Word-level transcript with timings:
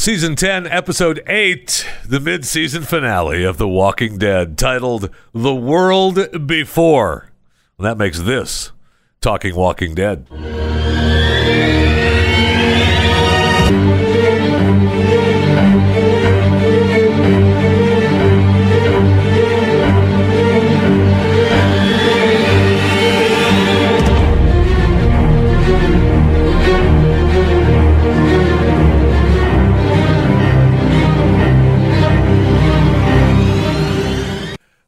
Season 0.00 0.34
10, 0.34 0.66
Episode 0.66 1.22
8, 1.26 1.86
the 2.06 2.20
mid 2.20 2.46
season 2.46 2.84
finale 2.84 3.44
of 3.44 3.58
The 3.58 3.68
Walking 3.68 4.16
Dead, 4.16 4.56
titled 4.56 5.10
The 5.34 5.54
World 5.54 6.46
Before. 6.46 7.30
And 7.76 7.86
that 7.86 7.98
makes 7.98 8.18
this 8.18 8.72
Talking 9.20 9.54
Walking 9.54 9.94
Dead. 9.94 10.26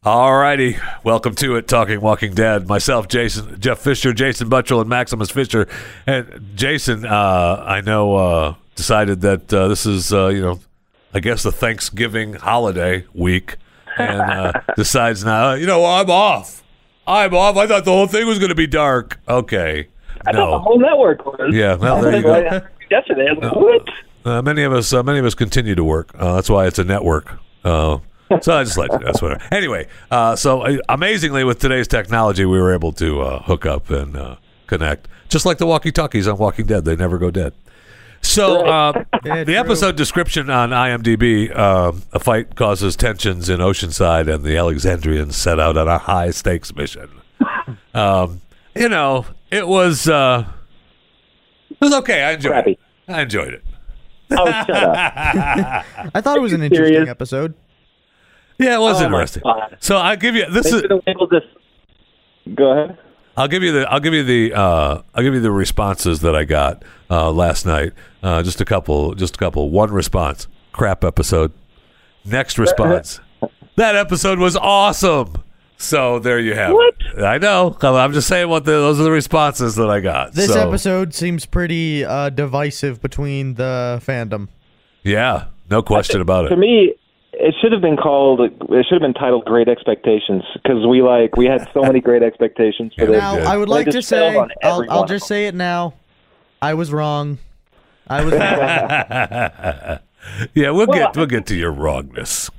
Alrighty, 0.04 0.80
welcome 1.04 1.32
to 1.36 1.54
it, 1.54 1.68
Talking 1.68 2.00
Walking 2.00 2.34
Dead. 2.34 2.66
Myself, 2.66 3.06
Jason, 3.06 3.60
Jeff 3.60 3.78
Fisher, 3.78 4.12
Jason 4.12 4.50
Buttrill, 4.50 4.80
and 4.80 4.90
Maximus 4.90 5.30
Fisher. 5.30 5.68
And 6.08 6.50
Jason, 6.56 7.06
uh, 7.06 7.64
I 7.64 7.82
know, 7.82 8.16
uh, 8.16 8.54
decided 8.74 9.20
that 9.20 9.54
uh, 9.54 9.68
this 9.68 9.86
is, 9.86 10.12
uh, 10.12 10.26
you 10.26 10.40
know, 10.40 10.58
I 11.14 11.20
guess 11.20 11.44
the 11.44 11.52
Thanksgiving 11.52 12.32
holiday 12.32 13.04
week, 13.14 13.58
and 13.96 14.20
uh, 14.20 14.52
decides 14.76 15.24
now, 15.24 15.52
you 15.52 15.66
know, 15.66 15.84
I'm 15.84 16.10
off. 16.10 16.64
I'm 17.06 17.32
off. 17.32 17.56
I 17.56 17.68
thought 17.68 17.84
the 17.84 17.92
whole 17.92 18.08
thing 18.08 18.26
was 18.26 18.40
going 18.40 18.48
to 18.48 18.56
be 18.56 18.66
dark. 18.66 19.20
Okay, 19.28 19.86
I 20.26 20.32
thought 20.32 20.50
the 20.50 20.58
whole 20.58 20.80
network 20.80 21.24
was. 21.24 21.54
yeah, 21.54 21.76
well, 21.76 22.02
there 22.02 22.16
you 22.16 22.22
go. 22.22 22.60
Yesterday, 22.90 23.28
I 23.30 23.32
was 23.34 23.42
like, 23.44 23.54
what? 23.54 23.88
Uh, 24.24 24.42
many 24.42 24.64
of 24.64 24.72
us, 24.72 24.92
uh, 24.92 25.04
many 25.04 25.20
of 25.20 25.24
us 25.24 25.36
continue 25.36 25.76
to 25.76 25.84
work. 25.84 26.10
Uh, 26.18 26.34
that's 26.34 26.50
why 26.50 26.66
it's 26.66 26.80
a 26.80 26.84
network. 26.84 27.38
Uh, 27.62 27.98
so 28.40 28.56
I 28.58 28.64
just 28.64 28.78
let 28.78 28.92
you. 28.92 28.98
That's 29.00 29.20
what. 29.22 29.40
Anyway, 29.52 29.86
uh, 30.10 30.36
so 30.36 30.62
uh, 30.62 30.76
amazingly, 30.88 31.44
with 31.44 31.58
today's 31.58 31.88
technology, 31.88 32.44
we 32.44 32.58
were 32.60 32.72
able 32.72 32.92
to 32.94 33.20
uh, 33.22 33.42
hook 33.42 33.66
up 33.66 33.90
and 33.90 34.16
uh, 34.16 34.36
connect, 34.66 35.08
just 35.28 35.44
like 35.46 35.58
the 35.58 35.66
walkie-talkies 35.66 36.26
on 36.28 36.38
Walking 36.38 36.66
Dead. 36.66 36.84
They 36.84 36.96
never 36.96 37.18
go 37.18 37.30
dead. 37.30 37.52
So 38.22 38.64
uh, 38.66 39.04
Yeah, 39.24 39.38
the 39.44 39.52
true. 39.52 39.54
episode 39.56 39.96
description 39.96 40.48
on 40.50 40.70
IMDb: 40.70 41.50
uh, 41.54 41.92
a 42.12 42.18
fight 42.20 42.54
causes 42.56 42.94
tensions 42.96 43.48
in 43.48 43.58
Oceanside, 43.60 44.32
and 44.32 44.44
the 44.44 44.56
Alexandrians 44.56 45.34
set 45.36 45.58
out 45.58 45.76
on 45.76 45.88
a 45.88 45.98
high-stakes 45.98 46.74
mission. 46.74 47.08
Um, 47.94 48.40
you 48.74 48.88
know, 48.88 49.26
it 49.50 49.68
was 49.68 50.08
uh, 50.08 50.46
it 51.70 51.76
was 51.80 51.92
okay. 51.92 52.22
I 52.22 52.32
enjoyed 52.32 52.52
Crappy. 52.52 52.70
it. 52.72 52.78
I 53.08 53.20
enjoyed 53.22 53.52
it. 53.54 53.64
Oh, 54.30 54.46
shut 54.50 54.70
up. 54.70 54.96
I 56.14 56.20
thought 56.22 56.36
it 56.38 56.40
was 56.40 56.54
an 56.54 56.62
interesting 56.62 56.94
serious? 56.94 57.08
episode. 57.10 57.52
Yeah, 58.62 58.76
it 58.76 58.80
was 58.80 59.00
Oh, 59.00 59.04
interesting. 59.06 59.42
So 59.80 59.96
I'll 59.96 60.16
give 60.16 60.34
you 60.34 60.46
this 60.50 60.70
They 60.70 60.76
is 60.78 60.82
should 60.82 61.30
this. 61.30 61.42
Go 62.54 62.72
ahead. 62.72 62.98
I'll 63.36 63.48
give 63.48 63.62
you 63.62 63.72
the 63.72 63.90
I'll 63.90 64.00
give 64.00 64.12
you 64.14 64.24
the 64.24 64.52
uh, 64.54 65.02
I'll 65.14 65.22
give 65.22 65.34
you 65.34 65.40
the 65.40 65.50
responses 65.52 66.20
that 66.20 66.36
I 66.36 66.44
got 66.44 66.84
uh, 67.10 67.30
last 67.30 67.64
night. 67.64 67.92
Uh, 68.22 68.42
just 68.42 68.60
a 68.60 68.64
couple, 68.64 69.14
just 69.14 69.36
a 69.36 69.38
couple. 69.38 69.70
One 69.70 69.90
response: 69.90 70.48
crap 70.72 71.02
episode. 71.04 71.52
Next 72.24 72.58
response: 72.58 73.20
that 73.76 73.96
episode 73.96 74.38
was 74.38 74.56
awesome. 74.56 75.42
So 75.78 76.18
there 76.20 76.38
you 76.38 76.54
have 76.54 76.72
What? 76.74 76.94
it. 77.16 77.22
I 77.24 77.38
know. 77.38 77.76
I'm 77.82 78.12
just 78.12 78.28
saying 78.28 78.48
what 78.48 78.64
the, 78.64 78.70
those 78.70 79.00
are 79.00 79.02
the 79.02 79.10
responses 79.10 79.74
that 79.76 79.90
I 79.90 79.98
got. 79.98 80.32
This 80.32 80.52
So, 80.52 80.60
episode 80.68 81.12
seems 81.12 81.44
pretty 81.44 82.04
uh, 82.04 82.28
divisive 82.30 83.00
between 83.00 83.54
the 83.54 84.00
fandom. 84.06 84.46
yeah, 85.02 85.46
no 85.70 85.82
question 85.82 86.20
about 86.20 86.44
it. 86.44 86.48
To 86.50 86.56
me, 86.56 86.94
it 87.42 87.54
should 87.60 87.72
have 87.72 87.80
been 87.82 87.96
called. 87.96 88.40
It 88.40 88.52
should 88.88 88.94
have 88.94 89.02
been 89.02 89.14
titled 89.14 89.44
"Great 89.44 89.68
Expectations" 89.68 90.42
because 90.54 90.86
we 90.86 91.02
like 91.02 91.36
we 91.36 91.46
had 91.46 91.68
so 91.74 91.82
many 91.82 92.00
great 92.00 92.22
expectations 92.22 92.92
for 92.94 93.02
Yeah, 93.04 93.10
this. 93.34 93.44
Now. 93.44 93.52
I 93.52 93.56
would 93.56 93.68
like 93.68 93.88
to 93.90 94.02
say, 94.02 94.36
I'll, 94.62 94.84
I'll 94.90 95.06
just 95.06 95.26
say 95.26 95.46
it 95.46 95.54
now. 95.54 95.94
I 96.60 96.74
was 96.74 96.92
wrong. 96.92 97.38
I 98.08 98.22
was 98.24 98.32
wrong. 98.34 98.40
yeah, 100.54 100.70
we'll 100.70 100.86
Well, 100.86 100.98
get 100.98 101.16
we'll 101.16 101.26
get 101.26 101.46
to 101.46 101.56
your 101.56 101.72
wrongness. 101.72 102.50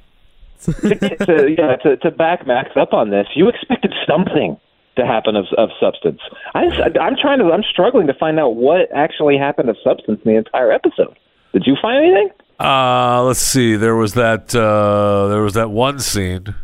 to, 0.63 0.71
to, 0.81 1.55
yeah, 1.57 1.75
to, 1.77 1.97
to 1.97 2.11
back 2.11 2.47
Max 2.47 2.69
up 2.77 2.93
on 2.93 3.09
this, 3.09 3.27
you 3.35 3.49
expected 3.49 3.93
something 4.07 4.57
to 4.95 5.05
happen 5.05 5.35
of 5.35 5.45
of 5.57 5.69
substance. 5.79 6.19
I, 6.53 6.65
I'm 7.01 7.15
trying 7.19 7.39
to. 7.39 7.45
I'm 7.51 7.63
struggling 7.63 8.07
to 8.07 8.13
find 8.13 8.39
out 8.39 8.55
what 8.55 8.89
actually 8.95 9.37
happened 9.37 9.69
of 9.69 9.77
substance 9.83 10.21
in 10.23 10.31
the 10.31 10.37
entire 10.37 10.71
episode. 10.71 11.17
Did 11.53 11.63
you 11.65 11.75
find 11.81 12.03
anything? 12.03 12.29
Uh, 12.59 13.23
let's 13.23 13.39
see. 13.41 13.75
There 13.75 13.95
was 13.95 14.13
that. 14.15 14.53
Uh, 14.55 15.27
there 15.27 15.41
was 15.41 15.53
that 15.53 15.69
one 15.69 15.99
scene. 15.99 16.55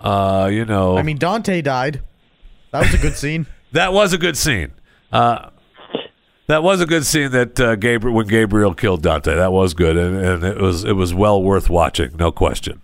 Uh, 0.00 0.48
you 0.52 0.64
know, 0.64 0.96
I 0.98 1.02
mean, 1.02 1.16
Dante 1.18 1.62
died. 1.62 2.02
That 2.72 2.80
was 2.80 2.94
a 2.94 2.98
good 2.98 3.14
scene. 3.14 3.46
that 3.72 3.92
was 3.92 4.12
a 4.12 4.18
good 4.18 4.36
scene. 4.36 4.72
Uh, 5.12 5.48
that 6.46 6.62
was 6.62 6.80
a 6.82 6.86
good 6.86 7.06
scene 7.06 7.30
that 7.30 7.58
uh, 7.58 7.76
Gabriel 7.76 8.14
when 8.14 8.26
Gabriel 8.26 8.74
killed 8.74 9.02
Dante. 9.02 9.34
That 9.34 9.52
was 9.52 9.72
good, 9.72 9.96
and, 9.96 10.16
and 10.16 10.44
it 10.44 10.60
was 10.60 10.84
it 10.84 10.92
was 10.92 11.14
well 11.14 11.42
worth 11.42 11.70
watching, 11.70 12.16
no 12.16 12.30
question. 12.32 12.82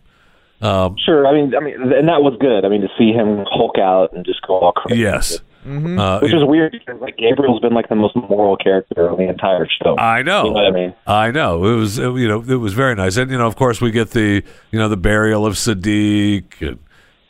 Um, 0.62 0.97
Sure. 1.04 1.26
I 1.26 1.32
mean, 1.32 1.54
I 1.54 1.60
mean, 1.60 1.75
and 1.75 2.09
that 2.09 2.22
was 2.22 2.36
good. 2.38 2.64
I 2.64 2.69
mean, 2.69 2.82
to 2.82 2.88
see 2.98 3.12
him 3.12 3.44
Hulk 3.50 3.78
out 3.78 4.12
and 4.14 4.25
just 4.25 4.41
go 4.47 4.59
all 4.59 4.72
crazy. 4.72 5.00
yes, 5.00 5.41
uh, 5.66 6.21
Which 6.21 6.32
is 6.32 6.43
weird 6.44 6.72
because 6.72 7.00
like 7.00 7.16
Gabriel's 7.16 7.60
been 7.60 7.75
like 7.75 7.88
the 7.88 7.94
most 7.94 8.16
moral 8.16 8.56
character 8.56 9.10
on 9.10 9.19
the 9.19 9.28
entire 9.28 9.69
show. 9.82 9.97
I 9.98 10.22
know. 10.22 10.44
You 10.44 10.50
know 10.50 10.54
what 10.54 10.66
I 10.66 10.71
mean? 10.71 10.94
I 11.06 11.31
know. 11.31 11.65
It 11.66 11.76
was 11.76 11.98
it, 11.98 12.12
you 12.15 12.28
know 12.28 12.43
it 12.47 12.56
was 12.56 12.72
very 12.72 12.94
nice, 12.94 13.16
and 13.16 13.31
you 13.31 13.38
know 13.38 13.47
of 13.47 13.56
course 13.56 13.81
we 13.81 13.91
get 13.91 14.10
the 14.10 14.43
you 14.71 14.78
know 14.78 14.88
the 14.88 14.97
burial 14.97 15.44
of 15.47 15.54
Siddiq 15.54 16.66
and 16.66 16.78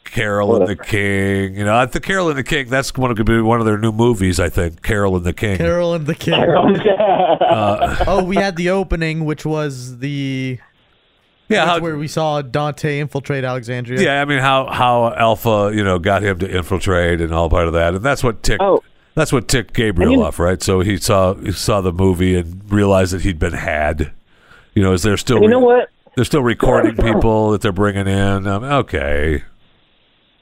Carol 0.04 0.56
and 0.56 0.66
the 0.66 0.76
King. 0.76 1.54
You 1.54 1.64
know, 1.64 1.76
I 1.76 1.86
think 1.86 2.04
Carol 2.04 2.28
and 2.28 2.38
the 2.38 2.42
King. 2.44 2.68
That's 2.68 2.94
one 2.96 3.10
of 3.10 3.24
be 3.24 3.41
one 3.41 3.60
of 3.60 3.66
their 3.66 3.78
new 3.78 3.92
movies. 3.92 4.41
I 4.41 4.48
think 4.48 4.82
Carol 4.82 5.16
and 5.16 5.24
the 5.24 5.32
King. 5.32 5.56
Carol 5.56 5.94
and 5.94 6.06
the 6.06 6.14
King. 6.14 6.34
Uh, 6.34 7.97
Oh, 8.06 8.24
we 8.24 8.36
had 8.36 8.56
the 8.56 8.70
opening, 8.70 9.24
which 9.24 9.44
was 9.47 9.98
the 9.98 10.58
yeah, 11.50 11.64
that's 11.66 11.78
how, 11.78 11.82
where 11.82 11.96
we 11.98 12.08
saw 12.08 12.40
Dante 12.42 12.98
infiltrate 13.00 13.44
Alexandria. 13.44 14.00
Yeah, 14.00 14.22
I 14.22 14.24
mean 14.24 14.38
how 14.38 14.66
how 14.70 15.12
Alpha 15.14 15.70
you 15.74 15.84
know 15.84 15.98
got 15.98 16.22
him 16.22 16.38
to 16.38 16.48
infiltrate 16.56 17.20
and 17.20 17.32
all 17.34 17.50
part 17.50 17.66
of 17.66 17.72
that, 17.74 17.94
and 17.94 18.02
that's 18.04 18.22
what 18.24 18.42
ticked 18.42 18.62
Oh. 18.62 18.82
that's 19.14 19.32
what 19.32 19.48
ticked 19.48 19.74
Gabriel 19.74 20.12
And 20.12 20.20
you- 20.20 20.26
off, 20.26 20.38
right? 20.38 20.62
So 20.62 20.80
he 20.80 20.96
saw 20.96 21.34
he 21.34 21.52
saw 21.52 21.80
the 21.80 21.92
movie 21.92 22.36
and 22.36 22.62
realized 22.72 23.12
that 23.12 23.22
he'd 23.22 23.38
been 23.38 23.52
had. 23.52 24.12
You 24.74 24.82
know, 24.84 24.92
is 24.92 25.02
they're 25.02 25.16
still 25.16 25.36
And 25.38 25.44
you 25.44 25.50
know 25.50 25.58
what? 25.58 25.88
they're 26.14 26.24
still 26.24 26.42
recording 26.42 26.94
people 26.96 27.50
that 27.50 27.60
they're 27.60 27.72
bringing 27.72 28.06
in. 28.06 28.46
Um, 28.46 28.62
okay, 28.64 29.42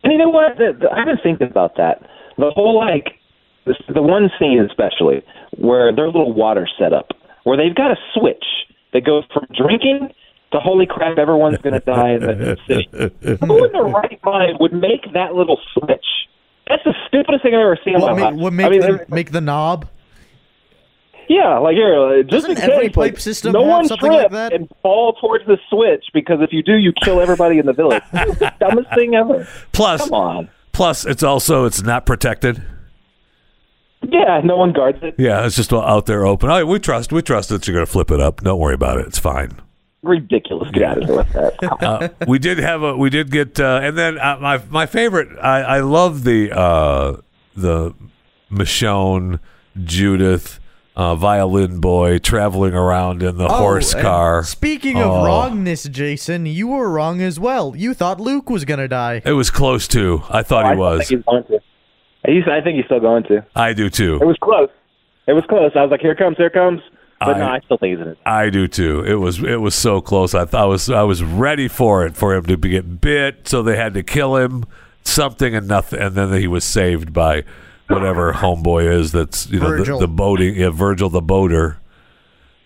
And 0.04 0.12
you 0.12 0.18
know 0.18 0.28
what? 0.28 0.56
The, 0.58 0.76
the, 0.78 0.90
I've 0.92 1.06
been 1.06 1.18
thinking 1.22 1.48
about 1.48 1.76
that. 1.76 2.02
The 2.36 2.50
whole 2.54 2.76
like 2.78 3.18
this, 3.64 3.76
the 3.92 4.02
one 4.02 4.30
scene 4.38 4.60
especially 4.60 5.22
where 5.56 5.94
their 5.94 6.06
little 6.06 6.32
water 6.32 6.68
setup, 6.78 7.12
where 7.44 7.56
they've 7.56 7.74
got 7.74 7.90
a 7.90 7.96
switch 8.14 8.44
that 8.92 9.04
goes 9.04 9.24
from 9.32 9.46
drinking 9.56 10.12
to 10.52 10.60
holy 10.60 10.86
crap, 10.86 11.18
everyone's 11.18 11.58
going 11.58 11.74
to 11.80 11.80
die 11.80 12.10
in 12.12 12.20
the 12.20 12.56
city. 12.66 12.88
Who 13.46 13.64
in 13.64 13.72
their 13.72 13.82
right 13.84 14.18
mind 14.24 14.56
would 14.60 14.72
make 14.72 15.12
that 15.12 15.34
little 15.34 15.58
switch? 15.74 16.04
That's 16.68 16.82
the 16.84 16.94
stupidest 17.08 17.42
thing 17.42 17.54
I've 17.54 17.60
ever 17.60 17.78
seen 17.84 17.94
in 17.94 18.00
my 18.00 18.12
ma- 18.14 18.28
life. 18.28 18.34
what 18.34 18.52
make 18.52 18.66
I 18.66 18.70
mean, 18.70 18.80
the 18.80 19.04
make 19.08 19.30
the 19.32 19.40
knob? 19.40 19.88
yeah, 21.30 21.58
like 21.58 21.74
here, 21.76 21.94
uh, 21.94 22.22
just 22.22 22.30
Doesn't 22.30 22.50
in 22.52 22.56
case, 22.56 22.68
every 22.70 22.88
pipe 22.88 22.96
like, 23.14 23.18
system 23.20 23.52
no 23.52 23.60
have 23.64 23.68
one 23.68 23.86
something 23.88 24.10
like 24.10 24.30
that? 24.30 24.52
and 24.54 24.68
fall 24.82 25.12
towards 25.14 25.44
the 25.46 25.58
switch 25.70 26.04
because 26.14 26.38
if 26.40 26.52
you 26.52 26.62
do, 26.62 26.74
you 26.76 26.92
kill 27.04 27.20
everybody 27.20 27.58
in 27.58 27.66
the 27.66 27.72
village. 27.74 28.02
It's 28.12 28.38
the 28.38 28.52
dumbest 28.60 28.88
thing 28.94 29.14
ever. 29.14 29.46
plus 29.72 30.00
Come 30.02 30.12
on. 30.14 30.48
plus 30.72 31.04
it's 31.04 31.22
also 31.22 31.64
it's 31.66 31.82
not 31.82 32.06
protected. 32.06 32.62
Yeah, 34.02 34.40
no 34.44 34.56
one 34.56 34.72
guards 34.72 34.98
it. 35.02 35.16
Yeah, 35.18 35.44
it's 35.44 35.56
just 35.56 35.72
out 35.72 36.06
there 36.06 36.24
open. 36.24 36.50
Oh, 36.50 36.64
we 36.64 36.78
trust 36.78 37.12
we 37.12 37.20
trust 37.20 37.48
that 37.50 37.66
you're 37.66 37.74
going 37.74 37.84
to 37.86 37.90
flip 37.92 38.10
it 38.10 38.20
up. 38.20 38.42
Don't 38.42 38.58
worry 38.60 38.74
about 38.74 38.98
it. 38.98 39.06
It's 39.06 39.18
fine. 39.18 39.58
Ridiculous. 40.08 40.70
Get 40.72 40.82
out 40.82 40.98
of 40.98 41.04
here 41.04 41.16
with 41.16 41.32
that. 41.32 41.82
uh, 41.82 42.08
we 42.26 42.38
did 42.38 42.58
have 42.58 42.82
a 42.82 42.96
we 42.96 43.10
did 43.10 43.30
get 43.30 43.60
uh, 43.60 43.80
and 43.82 43.96
then 43.96 44.18
uh, 44.18 44.38
my 44.40 44.60
my 44.70 44.86
favorite 44.86 45.28
I, 45.40 45.60
I 45.60 45.80
love 45.80 46.24
the 46.24 46.50
uh, 46.56 47.16
the 47.54 47.94
Michonne 48.50 49.38
Judith 49.84 50.58
uh, 50.96 51.14
violin 51.14 51.80
boy 51.80 52.18
traveling 52.18 52.74
around 52.74 53.22
in 53.22 53.36
the 53.36 53.48
horse 53.48 53.94
car. 53.94 54.42
Speaking 54.42 54.96
of 54.96 55.10
Oh. 55.10 55.24
wrongness, 55.24 55.84
Jason, 55.84 56.44
you 56.46 56.66
were 56.66 56.90
wrong 56.90 57.20
as 57.20 57.38
well. 57.38 57.74
You 57.76 57.94
thought 57.94 58.18
Luke 58.18 58.50
was 58.50 58.64
gonna 58.64 58.88
die. 58.88 59.22
It 59.24 59.32
was 59.34 59.50
close 59.50 59.86
to. 59.88 60.22
I 60.28 60.42
thought 60.42 60.64
I 60.64 60.72
he 60.72 60.78
was. 60.78 61.08
think 61.08 61.20
he's 61.20 61.24
going 61.24 61.44
to. 61.44 61.60
I 62.52 62.60
think 62.60 62.76
he's 62.76 62.84
still 62.86 63.00
going 63.00 63.22
to. 63.24 63.46
I 63.54 63.72
do 63.74 63.88
too. 63.88 64.18
It 64.20 64.26
was 64.26 64.36
close. 64.42 64.70
It 65.28 65.34
was 65.34 65.44
close. 65.48 65.72
I 65.76 65.82
was 65.82 65.90
like, 65.90 66.00
here 66.00 66.12
it 66.12 66.18
comes, 66.18 66.36
here 66.36 66.46
it 66.46 66.52
comes. 66.52 66.80
But 67.20 67.36
I- 67.36 67.38
no, 67.40 67.46
I 67.46 67.60
still 67.60 67.78
think 67.78 67.96
he's 67.98 68.06
in 68.06 68.12
it. 68.12 68.18
I 68.24 68.48
do 68.50 68.68
too. 68.68 69.04
It 69.04 69.14
was 69.16 69.42
it 69.42 69.60
was 69.60 69.74
so 69.74 70.00
close. 70.00 70.34
I 70.34 70.44
thought 70.44 70.62
I 70.62 70.66
was 70.66 70.88
I 70.90 71.02
was 71.02 71.22
ready 71.22 71.66
for 71.68 72.06
it 72.06 72.16
for 72.16 72.34
him 72.34 72.44
to 72.46 72.56
be, 72.56 72.70
get 72.70 73.00
bit, 73.00 73.48
so 73.48 73.62
they 73.62 73.76
had 73.76 73.94
to 73.94 74.02
kill 74.02 74.36
him 74.36 74.64
something 75.02 75.54
and 75.54 75.66
nothing, 75.66 76.00
and 76.00 76.14
then 76.14 76.32
he 76.34 76.46
was 76.46 76.64
saved 76.64 77.12
by 77.12 77.42
whatever 77.88 78.32
homeboy 78.34 78.88
is 78.92 79.12
that's 79.12 79.48
you 79.48 79.58
know 79.58 79.82
the, 79.82 79.98
the 80.00 80.08
boating 80.08 80.54
yeah 80.56 80.68
Virgil 80.70 81.08
the 81.08 81.22
boater 81.22 81.78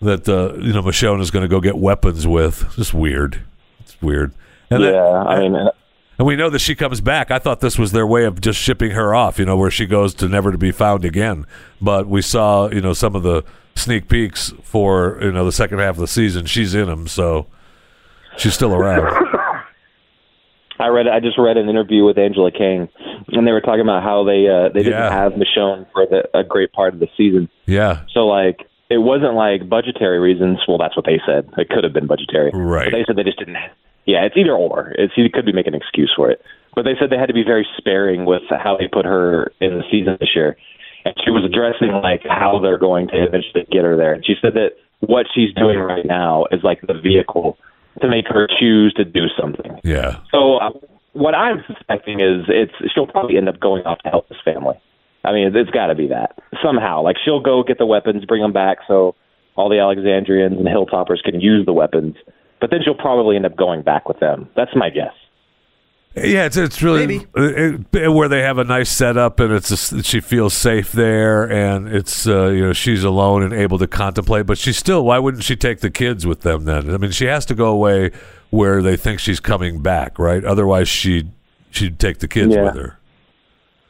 that 0.01 0.27
uh, 0.27 0.53
you 0.57 0.73
know 0.73 0.81
Michonne 0.83 1.21
is 1.21 1.31
going 1.31 1.43
to 1.43 1.47
go 1.47 1.59
get 1.61 1.77
weapons 1.77 2.27
with. 2.27 2.75
Just 2.75 2.93
weird. 2.93 3.41
It's 3.79 3.99
weird. 4.01 4.33
And 4.69 4.83
yeah, 4.83 4.91
then- 4.91 5.27
I 5.27 5.39
mean, 5.39 5.69
and 6.17 6.27
we 6.27 6.35
know 6.35 6.49
that 6.49 6.59
she 6.59 6.75
comes 6.75 7.01
back. 7.01 7.31
I 7.31 7.39
thought 7.39 7.59
this 7.59 7.77
was 7.79 7.91
their 7.91 8.05
way 8.07 8.25
of 8.25 8.39
just 8.41 8.59
shipping 8.59 8.91
her 8.91 9.13
off, 9.15 9.39
you 9.39 9.45
know, 9.45 9.57
where 9.57 9.71
she 9.71 9.85
goes 9.85 10.13
to 10.15 10.27
never 10.29 10.51
to 10.51 10.57
be 10.57 10.71
found 10.71 11.05
again. 11.05 11.45
But 11.81 12.07
we 12.07 12.21
saw, 12.21 12.69
you 12.69 12.81
know, 12.81 12.93
some 12.93 13.15
of 13.15 13.23
the 13.23 13.43
sneak 13.75 14.07
peeks 14.07 14.53
for 14.63 15.17
you 15.21 15.31
know 15.31 15.43
the 15.45 15.51
second 15.51 15.79
half 15.79 15.95
of 15.95 16.01
the 16.01 16.07
season. 16.07 16.45
She's 16.45 16.75
in 16.75 16.85
them, 16.87 17.07
so 17.07 17.47
she's 18.37 18.53
still 18.53 18.73
around. 18.73 19.07
I 20.79 20.87
read. 20.87 21.07
I 21.07 21.19
just 21.19 21.37
read 21.37 21.57
an 21.57 21.69
interview 21.69 22.03
with 22.03 22.17
Angela 22.17 22.51
Kang, 22.51 22.89
and 23.29 23.47
they 23.47 23.51
were 23.51 23.61
talking 23.61 23.81
about 23.81 24.03
how 24.03 24.23
they 24.23 24.47
uh, 24.47 24.69
they 24.69 24.83
didn't 24.83 24.99
Yeah. 24.99 25.11
have 25.11 25.33
Michonne 25.33 25.85
for 25.93 26.05
the, 26.07 26.27
a 26.37 26.43
great 26.43 26.71
part 26.73 26.93
of 26.93 26.99
the 26.99 27.07
season. 27.15 27.47
Yeah, 27.67 28.01
So 28.13 28.21
like, 28.27 28.67
it 28.89 28.97
wasn't 28.97 29.35
like 29.35 29.69
budgetary 29.69 30.19
reasons. 30.19 30.59
Well, 30.67 30.77
that's 30.79 30.95
what 30.95 31.05
they 31.05 31.21
said. 31.25 31.47
It 31.57 31.69
could 31.69 31.83
have 31.83 31.93
been 31.93 32.07
budgetary. 32.07 32.51
Right. 32.53 32.91
But 32.91 32.97
they 32.97 33.03
said 33.05 33.15
they 33.15 33.23
just 33.23 33.37
didn't. 33.39 33.55
Yeah, 34.05 34.25
it's 34.25 34.35
either 34.37 34.53
or. 34.53 34.93
It's 34.97 35.13
you 35.15 35.29
could 35.29 35.45
be 35.45 35.53
making 35.53 35.73
an 35.73 35.81
excuse 35.81 36.11
for 36.15 36.29
it. 36.29 36.41
But 36.75 36.83
they 36.83 36.93
said 36.99 37.09
they 37.09 37.17
had 37.17 37.27
to 37.27 37.33
be 37.33 37.43
very 37.43 37.67
sparing 37.77 38.25
with 38.25 38.41
how 38.49 38.77
they 38.77 38.87
put 38.87 39.05
her 39.05 39.51
in 39.61 39.77
the 39.77 39.83
season 39.91 40.17
this 40.19 40.35
year. 40.35 40.57
And 41.05 41.13
she 41.23 41.29
was 41.29 41.43
addressing 41.45 41.91
like 42.01 42.23
how 42.27 42.59
they're 42.59 42.79
going 42.79 43.07
to 43.09 43.23
eventually 43.23 43.67
get 43.71 43.83
her 43.83 43.95
there. 43.95 44.13
And 44.13 44.25
she 44.25 44.35
said 44.41 44.53
that 44.55 44.71
what 45.01 45.27
she's 45.33 45.53
doing 45.53 45.79
right 45.79 46.05
now 46.05 46.45
is 46.51 46.63
like 46.63 46.81
the 46.81 46.93
vehicle 46.93 47.57
to 48.01 48.07
make 48.07 48.25
her 48.27 48.47
choose 48.59 48.93
to 48.95 49.05
do 49.05 49.27
something. 49.39 49.79
yeah, 49.83 50.17
So 50.31 50.57
uh, 50.57 50.71
what 51.11 51.35
I'm 51.35 51.63
suspecting 51.67 52.19
is 52.19 52.45
it's 52.47 52.73
she'll 52.93 53.07
probably 53.07 53.37
end 53.37 53.49
up 53.49 53.59
going 53.59 53.83
off 53.83 53.99
to 53.99 54.09
help 54.09 54.29
this 54.29 54.39
family. 54.43 54.75
I 55.23 55.31
mean, 55.31 55.55
it's 55.55 55.69
got 55.69 55.87
to 55.87 55.95
be 55.95 56.07
that 56.07 56.39
somehow. 56.63 57.01
Like 57.03 57.17
she'll 57.23 57.39
go 57.39 57.63
get 57.63 57.77
the 57.77 57.85
weapons, 57.85 58.25
bring 58.25 58.41
them 58.41 58.53
back, 58.53 58.79
so 58.87 59.15
all 59.55 59.69
the 59.69 59.79
Alexandrians 59.79 60.57
and 60.57 60.67
Hilltoppers 60.67 61.21
can 61.23 61.39
use 61.39 61.65
the 61.65 61.73
weapons. 61.73 62.15
But 62.63 62.69
then 62.71 62.79
she'll 62.81 62.95
probably 62.95 63.35
end 63.35 63.45
up 63.45 63.57
going 63.57 63.81
back 63.81 64.07
with 64.07 64.21
them. 64.21 64.47
That's 64.55 64.71
my 64.73 64.89
guess. 64.89 65.11
yeah. 66.15 66.45
It's 66.45 66.55
it's 66.55 66.81
really 66.81 67.27
it, 67.35 67.85
it- 67.93 68.07
where 68.13 68.29
they 68.29 68.41
have 68.41 68.57
a 68.57 68.63
nice 68.63 68.89
setup, 68.89 69.41
and 69.41 69.51
it's 69.51 69.67
just, 69.67 70.05
she 70.05 70.21
feels 70.21 70.53
safe 70.53 70.93
there, 70.93 71.43
and 71.51 71.89
it's 71.89 72.25
uh, 72.25 72.45
you 72.51 72.61
know 72.63 72.71
she's 72.71 73.03
alone 73.03 73.43
and 73.43 73.51
able 73.53 73.77
to 73.79 73.87
contemplate. 73.87 74.45
But 74.45 74.57
she's 74.57 74.77
still. 74.77 75.03
Why 75.03 75.19
wouldn't 75.19 75.43
she 75.43 75.57
take 75.57 75.81
the 75.81 75.89
kids 75.91 76.25
with 76.25 76.39
them 76.41 76.63
then? 76.63 76.89
I 76.89 76.95
mean, 76.97 77.11
she 77.11 77.25
has 77.25 77.45
to 77.47 77.53
go 77.53 77.65
away 77.65 78.11
where 78.49 78.81
they 78.81 78.95
think 78.95 79.19
she's 79.19 79.41
coming 79.41 79.81
back, 79.81 80.17
right? 80.17 80.45
Otherwise, 80.45 80.87
she 80.87 81.29
she'd 81.69 81.99
take 81.99 82.19
the 82.19 82.29
kids 82.29 82.55
Yeah. 82.55 82.63
with 82.63 82.75
her. 82.77 82.97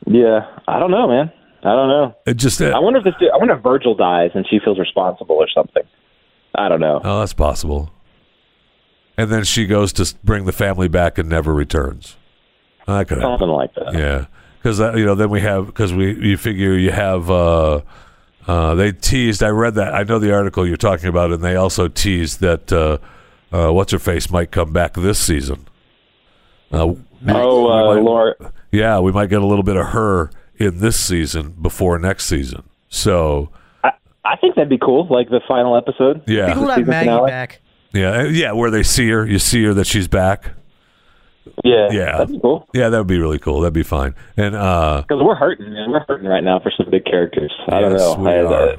Yeah, 0.07 0.47
I 0.67 0.79
don't 0.79 0.89
know, 0.89 1.07
man. 1.07 1.31
I 1.63 1.75
don't 1.75 1.89
know. 1.89 2.15
It 2.25 2.37
just 2.37 2.59
uh, 2.59 2.71
I 2.75 2.79
wonder 2.79 2.97
if 2.97 3.05
this. 3.05 3.13
I 3.31 3.37
wonder 3.37 3.53
if 3.53 3.61
Virgil 3.61 3.93
dies 3.93 4.31
and 4.33 4.47
she 4.49 4.57
feels 4.65 4.79
responsible 4.79 5.35
or 5.35 5.47
something. 5.53 5.83
I 6.55 6.69
don't 6.69 6.79
know. 6.81 7.01
Oh, 7.03 7.19
that's 7.19 7.33
possible. 7.33 7.91
And 9.18 9.31
then 9.31 9.44
she 9.44 9.68
goes 9.68 9.94
to 9.94 10.13
bring 10.24 10.45
the 10.45 10.51
family 10.51 10.88
back 10.88 11.18
and 11.18 11.30
never 11.30 11.54
returns. 11.54 12.15
That 12.88 13.07
could 13.07 13.19
happen. 13.19 13.31
Something 13.39 13.48
like 13.50 13.74
that. 13.75 13.94
Yeah, 13.94 14.25
because 14.62 14.80
you 14.80 15.06
know 15.06 15.15
then 15.15 15.30
we 15.30 15.42
have 15.42 15.68
because 15.68 15.94
we 15.94 16.13
you 16.30 16.36
figure 16.38 16.74
you 16.77 16.92
have 16.92 17.30
uh, 17.30 17.81
uh, 18.48 18.75
they 18.75 18.92
teased. 18.92 19.44
I 19.44 19.50
read 19.50 19.75
that. 19.75 19.94
I 19.94 20.04
know 20.04 20.19
the 20.19 20.33
article 20.33 20.68
you're 20.68 20.77
talking 20.77 21.07
about, 21.07 21.31
and 21.31 21.44
they 21.44 21.56
also 21.56 21.88
teased 21.88 22.42
that 22.42 22.71
uh, 22.74 22.98
uh, 23.56 23.71
what's 23.71 23.92
her 23.92 24.00
face 24.00 24.30
might 24.31 24.51
come 24.51 24.74
back 24.74 24.94
this 24.95 25.19
season. 25.19 25.68
Uh, 26.71 26.95
Oh, 27.25 27.68
uh, 27.69 27.95
might- 27.95 28.01
Laura. 28.04 28.36
yeah, 28.71 29.00
we 29.00 29.13
might 29.13 29.30
get 29.30 29.42
a 29.42 29.45
little 29.45 29.63
bit 29.63 29.77
of 29.77 29.88
her 29.88 30.30
in 30.57 30.80
this 30.80 31.00
season 31.00 31.51
before 31.62 31.98
next 31.98 32.25
season. 32.25 32.63
So 32.89 33.50
I, 33.81 33.92
I 34.25 34.36
think 34.36 34.56
that'd 34.56 34.68
be 34.68 34.77
cool. 34.77 35.07
Like 35.09 35.30
the 35.30 35.39
final 35.48 35.77
episode. 35.77 36.24
yeah, 36.27 36.48
People 36.54 36.68
have 36.68 36.86
Maggie 36.86 37.06
finale? 37.07 37.30
back. 37.30 37.62
Yeah, 37.94 38.12
uh, 38.12 38.24
yeah, 38.24 38.51
where 38.51 38.69
they 38.72 38.84
see 38.84 39.10
her, 39.10 39.25
you 39.25 39.40
see 39.40 39.63
her 39.63 39.74
that 39.75 39.88
she's 39.88 40.07
back. 40.07 40.51
Yeah. 41.63 41.90
Yeah. 41.92 42.18
That'd 42.18 42.30
be 42.30 42.40
cool. 42.40 42.68
Yeah, 42.74 42.90
that 42.90 42.98
would 42.98 43.07
be 43.07 43.19
really 43.19 43.40
cool. 43.40 43.62
That'd 43.62 43.74
be 43.74 43.84
fine. 43.84 44.16
And 44.38 44.56
uh, 44.56 45.04
Because 45.07 45.22
we're 45.24 45.36
hurting, 45.36 45.72
man. 45.74 45.92
We're 45.92 46.04
hurting 46.07 46.28
right 46.28 46.44
now 46.44 46.60
for 46.60 46.72
some 46.75 46.90
big 46.90 47.06
characters. 47.06 47.54
I 47.68 47.80
don't 47.81 47.92
Yes, 47.92 48.00
know. 48.01 48.16
we 48.24 48.30
I, 48.31 48.42
are. 48.42 48.54
uh, 48.72 48.75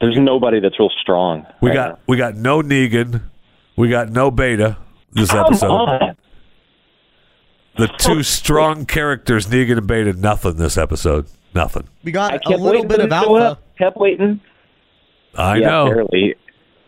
there's 0.00 0.16
nobody 0.18 0.60
that's 0.60 0.78
real 0.78 0.90
strong. 1.00 1.46
we 1.60 1.70
right 1.70 1.74
got 1.74 2.00
we 2.06 2.16
got 2.16 2.34
no 2.36 2.60
Negan, 2.62 3.22
we 3.76 3.88
got 3.88 4.10
no 4.10 4.30
Beta 4.30 4.76
this 5.12 5.32
now. 5.32 5.46
episode. 5.46 5.70
On. 5.70 6.16
The 7.76 7.88
two 7.98 8.22
strong 8.22 8.86
characters, 8.86 9.46
Negan 9.48 9.78
and 9.78 9.86
Beta, 9.86 10.12
nothing 10.12 10.56
this 10.56 10.76
episode. 10.78 11.26
Nothing. 11.54 11.88
We 12.04 12.12
got 12.12 12.44
a 12.46 12.56
little 12.56 12.84
bit 12.84 13.00
of 13.00 13.10
them 13.10 13.20
to 13.20 13.26
show 13.26 13.36
alpha. 13.36 13.50
up. 13.52 13.62
Kept 13.78 13.96
waiting. 13.96 14.40
I 15.36 15.56
yeah, 15.56 15.68
know. 15.70 15.86
barely. 15.86 16.34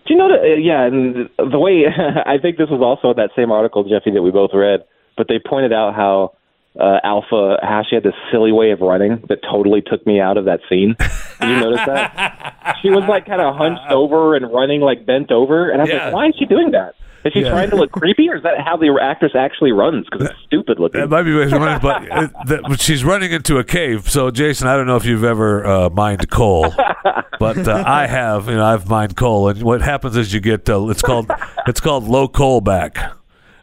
Do 0.06 0.14
you 0.14 0.16
know 0.16 0.28
that? 0.28 0.40
Uh, 0.40 0.54
yeah, 0.56 0.84
and 0.84 1.28
the 1.38 1.58
way 1.58 1.84
I 2.26 2.38
think 2.38 2.58
this 2.58 2.68
was 2.70 2.80
also 2.80 3.10
in 3.10 3.16
that 3.16 3.30
same 3.36 3.50
article, 3.50 3.82
Jeffy, 3.84 4.10
that 4.12 4.22
we 4.22 4.30
both 4.30 4.50
read. 4.54 4.84
But 5.16 5.28
they 5.28 5.38
pointed 5.38 5.72
out 5.72 5.94
how 5.94 6.34
uh, 6.78 7.00
Alpha 7.02 7.58
how 7.62 7.82
she 7.88 7.94
had 7.96 8.04
this 8.04 8.14
silly 8.30 8.52
way 8.52 8.70
of 8.70 8.80
running 8.80 9.24
that 9.28 9.38
totally 9.42 9.80
took 9.80 10.06
me 10.06 10.20
out 10.20 10.36
of 10.36 10.44
that 10.44 10.60
scene. 10.68 10.94
Did 11.40 11.48
you 11.48 11.56
notice 11.60 11.80
that? 11.86 12.52
She 12.82 12.90
was 12.90 13.04
like 13.08 13.26
kind 13.26 13.40
of 13.40 13.54
hunched 13.56 13.90
over 13.90 14.34
and 14.34 14.52
running 14.52 14.80
like 14.80 15.06
bent 15.06 15.30
over, 15.32 15.70
and 15.70 15.80
I 15.80 15.84
was 15.84 15.90
Yeah. 15.92 16.04
like, 16.06 16.14
why 16.14 16.26
is 16.26 16.34
she 16.38 16.44
doing 16.46 16.72
that? 16.72 16.94
Is 17.26 17.32
she 17.32 17.40
Yeah. 17.40 17.50
trying 17.50 17.70
to 17.70 17.76
look 17.76 17.90
creepy, 17.92 18.28
or 18.28 18.36
is 18.36 18.42
that 18.44 18.60
how 18.60 18.76
the 18.76 18.96
actress 19.02 19.32
actually 19.34 19.72
runs? 19.72 20.06
Because 20.10 20.28
it's 20.28 20.38
stupid 20.46 20.78
looking. 20.78 21.00
That 21.00 21.10
might 21.10 21.24
be 21.24 21.34
what 21.34 21.44
she's 21.50 21.58
running, 21.58 21.80
but, 21.80 22.10
uh, 22.10 22.28
that, 22.46 22.80
she's 22.80 23.04
running 23.04 23.32
into 23.32 23.58
a 23.58 23.64
cave. 23.64 24.08
So, 24.08 24.30
Jason, 24.30 24.68
I 24.68 24.76
don't 24.76 24.86
know 24.86 24.96
if 24.96 25.04
you've 25.04 25.24
ever 25.24 25.66
uh, 25.66 25.90
mined 25.90 26.30
coal, 26.30 26.72
but 27.40 27.66
uh, 27.66 27.82
I 27.86 28.06
have. 28.06 28.48
You 28.48 28.54
know, 28.56 28.64
I've 28.64 28.88
mined 28.88 29.16
coal, 29.16 29.48
and 29.48 29.62
what 29.62 29.82
happens 29.82 30.16
is 30.16 30.32
you 30.32 30.40
get 30.40 30.68
uh, 30.70 30.86
it's 30.88 31.02
called 31.02 31.30
it's 31.66 31.80
called 31.80 32.04
low 32.04 32.28
coal 32.28 32.60
back. 32.60 33.15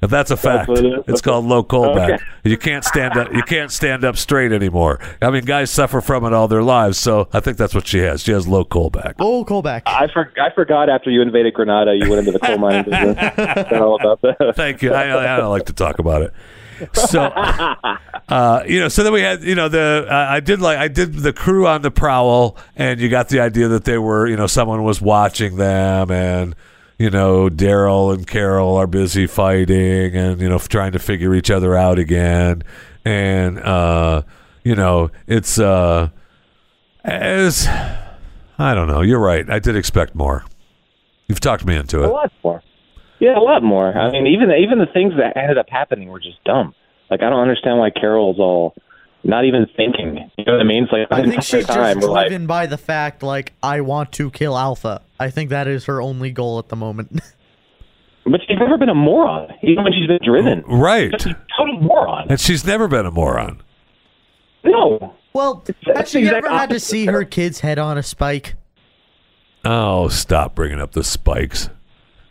And 0.04 0.12
that's 0.12 0.32
a 0.32 0.36
fact. 0.36 0.68
what 0.68 0.80
it 0.80 0.86
is? 0.86 1.04
It's 1.08 1.22
called 1.22 1.46
low 1.46 1.64
coal 1.64 1.96
back. 1.96 2.10
Okay. 2.12 2.24
You 2.44 2.58
can't 2.58 2.84
stand 2.84 3.16
up. 3.16 3.34
You 3.34 3.42
can't 3.42 3.72
stand 3.72 4.04
up 4.04 4.18
straight 4.18 4.52
anymore. 4.52 5.00
I 5.22 5.32
mean, 5.32 5.46
guys 5.46 5.72
suffer 5.72 6.02
from 6.02 6.26
it 6.26 6.34
all 6.34 6.50
their 6.50 6.62
lives. 6.62 6.98
So 6.98 7.30
I 7.32 7.40
think 7.40 7.56
that's 7.56 7.74
what 7.74 7.88
she 7.88 8.00
has. 8.00 8.22
She 8.22 8.34
has 8.34 8.46
low 8.46 8.66
coal 8.66 8.90
back. 8.90 9.16
Oh, 9.20 9.46
Colback. 9.46 9.84
I, 9.86 10.08
for, 10.12 10.30
I 10.42 10.54
forgot 10.54 10.90
after 10.90 11.10
you 11.10 11.22
invaded 11.22 11.54
Granada, 11.54 11.96
you 11.96 12.10
went 12.10 12.28
into 12.28 12.34
the 12.34 12.40
coal 12.40 12.58
mining 12.58 12.84
business. 12.84 13.72
All 13.72 13.96
about 13.96 14.22
that. 14.24 14.56
Thank 14.58 14.82
you. 14.82 14.94
I, 14.94 15.36
I 15.36 15.38
don't 15.38 15.52
like 15.52 15.68
to 15.68 15.74
talk 15.74 16.00
about 16.00 16.24
it. 16.24 16.34
So, 16.92 17.22
uh, 18.28 18.64
you 18.68 18.82
know, 18.82 18.90
so 18.90 19.06
then 19.06 19.14
we 19.14 19.22
had, 19.22 19.42
you 19.42 19.56
know, 19.56 19.70
the 19.70 20.06
uh, 20.10 20.14
I 20.14 20.42
did 20.42 20.60
like 20.60 20.80
I 20.80 20.90
did 20.90 21.14
the 21.14 21.32
crew 21.32 21.66
on 21.66 21.82
the 21.82 21.92
prowl, 21.92 22.58
and 22.76 23.00
you 23.00 23.08
got 23.08 23.30
the 23.30 23.40
idea 23.40 23.70
that 23.70 23.86
they 23.86 23.98
were, 23.98 24.28
you 24.28 24.36
know, 24.36 24.48
someone 24.48 24.84
was 24.84 25.00
watching 25.02 25.56
them, 25.56 26.12
and 26.12 26.56
you 26.98 27.10
know, 27.10 27.50
Daryl 27.50 28.14
and 28.14 28.26
Carol 28.26 28.76
are 28.76 28.88
busy 28.88 29.28
fighting, 29.28 30.16
and 30.16 30.40
you 30.42 30.50
know, 30.50 30.58
trying 30.60 30.92
to 30.94 31.00
figure 31.00 31.34
each 31.34 31.52
other 31.52 31.76
out 31.76 32.00
again, 32.00 32.64
and 33.04 33.60
uh, 33.60 34.22
you 34.64 34.76
know, 34.76 35.10
it's 35.28 35.60
uh, 35.60 36.10
as 37.04 37.68
I 37.68 38.74
don't 38.74 38.88
know. 38.88 39.02
You're 39.02 39.20
right. 39.20 39.50
I 39.50 39.60
did 39.60 39.76
expect 39.76 40.16
more. 40.16 40.46
You've 41.28 41.40
talked 41.40 41.66
me 41.66 41.76
into 41.76 42.04
it. 42.04 42.10
A 42.10 42.12
lot 42.12 42.32
more. 42.44 42.62
Yeah, 43.20 43.38
a 43.38 43.42
lot 43.42 43.64
more. 43.64 43.98
I 43.98 44.12
mean, 44.12 44.28
even 44.28 44.52
even 44.52 44.80
the 44.80 44.92
things 44.94 45.14
that 45.18 45.38
ended 45.38 45.58
up 45.58 45.68
happening 45.70 46.10
were 46.10 46.20
just 46.20 46.44
dumb. 46.44 46.76
Like 47.10 47.22
I 47.22 47.30
don't 47.30 47.40
understand 47.40 47.80
why 47.80 47.90
Carol's 47.90 48.40
all 48.40 48.76
not 49.24 49.46
even 49.46 49.66
thinking. 49.78 50.30
You 50.38 50.46
know 50.46 50.54
what 50.54 50.62
I 50.62 50.64
mean? 50.66 50.84
It's 50.84 50.92
like 50.92 51.08
I 51.12 51.22
the 51.22 51.30
think 51.32 51.44
she's 51.44 51.66
time 51.66 51.96
just 51.96 52.08
we're 52.08 52.14
like, 52.14 52.28
driven 52.28 52.48
by 52.48 52.66
the 52.66 52.78
fact, 52.78 53.24
like, 53.24 53.54
I 53.62 53.82
want 53.82 54.12
to 54.14 54.30
kill 54.32 54.58
Alpha. 54.58 55.02
I 55.20 55.30
think 55.30 55.50
that 55.50 55.68
is 55.68 55.86
her 55.86 56.02
only 56.02 56.32
goal 56.32 56.60
at 56.60 56.70
the 56.70 56.76
moment. 56.76 57.12
but 58.26 58.42
she's 58.48 58.58
never 58.60 58.78
been 58.78 58.90
a 58.90 58.96
moron, 58.96 59.50
even 59.64 59.84
when 59.84 59.94
she's 59.94 60.08
been 60.08 60.20
driven. 60.24 60.62
Right. 60.68 61.12
She's 61.22 61.32
a 61.32 61.46
total 61.58 61.80
moron. 61.80 62.28
And 62.30 62.40
she's 62.40 62.66
never 62.66 62.88
been 62.88 63.06
a 63.06 63.12
moron. 63.12 63.62
No. 64.66 65.14
well, 65.34 65.64
has 65.96 66.10
she 66.10 66.28
ever 66.28 66.50
had 66.50 66.70
to 66.70 66.80
see 66.80 67.06
her 67.06 67.26
kid's 67.26 67.60
head 67.62 67.78
on 67.80 67.98
a 67.98 68.04
spike? 68.04 68.56
Oh, 69.66 70.08
stop 70.10 70.56
bringing 70.56 70.80
up 70.80 70.92
the 70.94 71.04
spikes. 71.04 71.70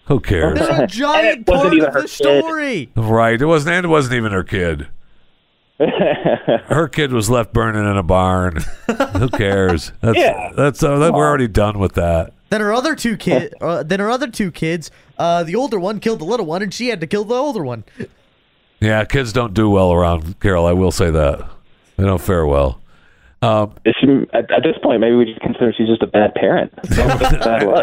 Who 0.07 0.21
cares? 0.21 0.59
They're 0.59 0.83
a 0.83 0.87
giant 0.89 1.47
wasn't 1.49 1.63
part 1.63 1.75
even 1.75 1.89
of 1.89 1.95
the 1.95 2.01
kid. 2.03 2.09
story. 2.11 2.93
right. 2.97 3.41
It 3.41 3.47
wasn't 3.47 3.75
and 3.77 3.87
it 3.87 3.89
wasn't 3.89 4.17
even 4.17 4.33
her 4.33 4.45
kid. 4.45 4.89
Her 6.67 6.89
kid 6.89 7.12
was 7.12 7.29
left 7.31 7.53
burning 7.53 7.85
in 7.85 7.97
a 7.97 8.03
barn. 8.03 8.57
Who 9.17 9.29
cares? 9.29 9.93
That's 10.01 10.19
Yeah. 10.19 10.51
that's 10.57 10.83
uh, 10.83 10.99
that, 10.99 11.15
we're 11.15 11.27
already 11.27 11.49
done 11.49 11.79
with 11.79 11.93
that. 11.95 12.33
Then 12.51 12.61
her 12.61 12.73
other 12.73 12.95
two 12.95 13.17
kid, 13.17 13.55
uh, 13.61 13.83
then 13.83 14.01
her 14.01 14.11
other 14.11 14.29
two 14.29 14.51
kids, 14.51 14.91
uh, 15.19 15.43
the 15.45 15.55
older 15.55 15.81
one 15.81 16.01
killed 16.01 16.19
the 16.21 16.25
little 16.25 16.47
one, 16.47 16.62
and 16.62 16.73
she 16.73 16.89
had 16.89 17.01
to 17.01 17.07
kill 17.07 17.25
the 17.25 17.35
older 17.35 17.65
one. 17.65 17.85
Yeah, 18.81 19.05
kids 19.05 19.33
don't 19.33 19.55
do 19.55 19.71
well 19.71 19.93
around 19.93 20.39
Carol. 20.41 20.67
I 20.67 20.73
will 20.73 20.91
say 20.93 21.11
that. 21.11 21.49
They 21.97 22.05
don't 22.05 22.21
fare 22.21 22.45
well. 22.47 22.81
Um, 23.43 23.75
she, 23.85 24.07
at, 24.33 24.51
at 24.53 24.63
this 24.63 24.77
point, 24.83 25.01
maybe 25.01 25.17
we 25.17 25.25
just 25.25 25.41
consider 25.41 25.73
she's 25.77 25.89
just 25.89 26.03
a 26.03 26.07
bad 26.07 26.33
parent. 26.35 26.73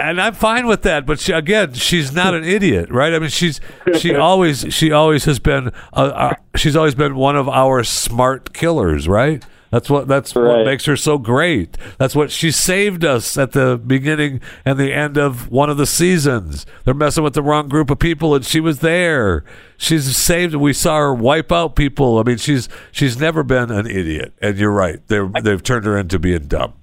And 0.01 0.21
I'm 0.21 0.33
fine 0.33 0.67
with 0.67 0.83
that. 0.83 1.05
But 1.05 1.19
she, 1.19 1.33
again, 1.33 1.73
she's 1.73 2.13
not 2.13 2.33
an 2.33 2.45
idiot, 2.45 2.89
right? 2.89 3.13
I 3.13 3.19
mean, 3.19 3.29
she's 3.29 3.59
she 3.97 4.15
always 4.27 4.73
she 4.73 4.91
always 4.93 5.25
has 5.25 5.39
been 5.39 5.67
uh, 5.93 5.99
uh, 5.99 6.33
she's 6.55 6.77
always 6.77 6.95
been 6.95 7.15
one 7.15 7.35
of 7.35 7.49
our 7.49 7.83
smart 7.83 8.53
killers, 8.53 9.07
right? 9.07 9.43
That's 9.71 9.89
what 9.89 10.07
that's 10.07 10.33
what 10.33 10.65
makes 10.65 10.85
her 10.85 10.97
so 10.97 11.17
great. 11.17 11.77
That's 11.97 12.15
what 12.15 12.31
she 12.31 12.49
saved 12.49 13.05
us 13.05 13.37
at 13.37 13.51
the 13.51 13.77
beginning 13.77 14.41
and 14.65 14.79
the 14.79 14.93
end 14.93 15.17
of 15.17 15.51
one 15.51 15.69
of 15.69 15.77
the 15.77 15.85
seasons. 15.85 16.65
They're 16.85 16.93
messing 16.93 17.23
with 17.23 17.33
the 17.35 17.43
wrong 17.43 17.67
group 17.69 17.91
of 17.91 17.99
people, 17.99 18.33
and 18.33 18.43
she 18.43 18.59
was 18.59 18.79
there. 18.79 19.43
She's 19.77 20.17
saved. 20.17 20.55
We 20.55 20.73
saw 20.73 20.97
her 20.97 21.13
wipe 21.13 21.51
out 21.51 21.75
people. 21.75 22.17
I 22.17 22.23
mean, 22.23 22.37
she's 22.37 22.67
she's 22.91 23.19
never 23.19 23.43
been 23.43 23.69
an 23.69 23.85
idiot. 23.85 24.33
And 24.41 24.57
you're 24.57 24.71
right. 24.71 25.05
They 25.07 25.19
they've 25.41 25.61
turned 25.61 25.85
her 25.85 25.97
into 25.97 26.17
being 26.17 26.47
dumb. 26.47 26.73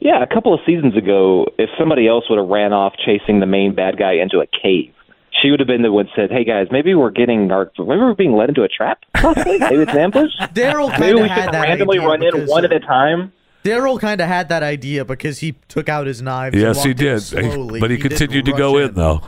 Yeah, 0.00 0.22
a 0.22 0.26
couple 0.26 0.54
of 0.54 0.60
seasons 0.64 0.96
ago, 0.96 1.46
if 1.58 1.68
somebody 1.78 2.08
else 2.08 2.24
would 2.30 2.38
have 2.38 2.48
ran 2.48 2.72
off 2.72 2.94
chasing 3.04 3.40
the 3.40 3.46
main 3.46 3.74
bad 3.74 3.98
guy 3.98 4.14
into 4.14 4.38
a 4.38 4.46
cave, 4.46 4.94
she 5.40 5.50
would 5.50 5.60
have 5.60 5.66
been 5.66 5.82
the 5.82 5.92
one 5.92 6.06
that 6.06 6.12
said, 6.16 6.30
"Hey 6.30 6.44
guys, 6.44 6.68
maybe 6.70 6.94
we're 6.94 7.10
getting 7.10 7.50
our 7.50 7.70
maybe 7.78 8.00
we're 8.00 8.14
being 8.14 8.32
led 8.34 8.48
into 8.48 8.62
a 8.62 8.68
trap. 8.68 9.00
Possibly, 9.14 9.58
maybe 9.58 9.82
it's 9.82 9.92
an 9.92 9.98
ambush. 9.98 10.30
Daryl 10.54 10.88
kind 10.90 11.00
Maybe 11.00 11.18
of 11.18 11.22
we 11.22 11.28
had 11.28 11.44
should 11.44 11.54
that 11.54 11.62
randomly 11.62 11.98
run 11.98 12.22
in 12.22 12.46
one 12.46 12.64
uh, 12.64 12.68
at 12.68 12.72
a 12.72 12.80
time." 12.80 13.32
Daryl 13.64 14.00
kind 14.00 14.20
of 14.20 14.26
had 14.28 14.48
that 14.48 14.62
idea 14.62 15.04
because 15.04 15.40
he 15.40 15.52
took 15.68 15.88
out 15.88 16.06
his 16.06 16.22
knives. 16.22 16.54
and 16.54 16.62
Yes, 16.62 16.82
he 16.82 16.90
walked 16.90 17.00
in 17.00 17.06
did. 17.06 17.20
Slowly. 17.20 17.80
but 17.80 17.90
he, 17.90 17.96
didn't 17.98 18.08
continued 18.10 18.46
to 18.46 18.52
rush 18.52 18.58
go 18.58 18.78
in 18.78 18.94
though. 18.94 19.20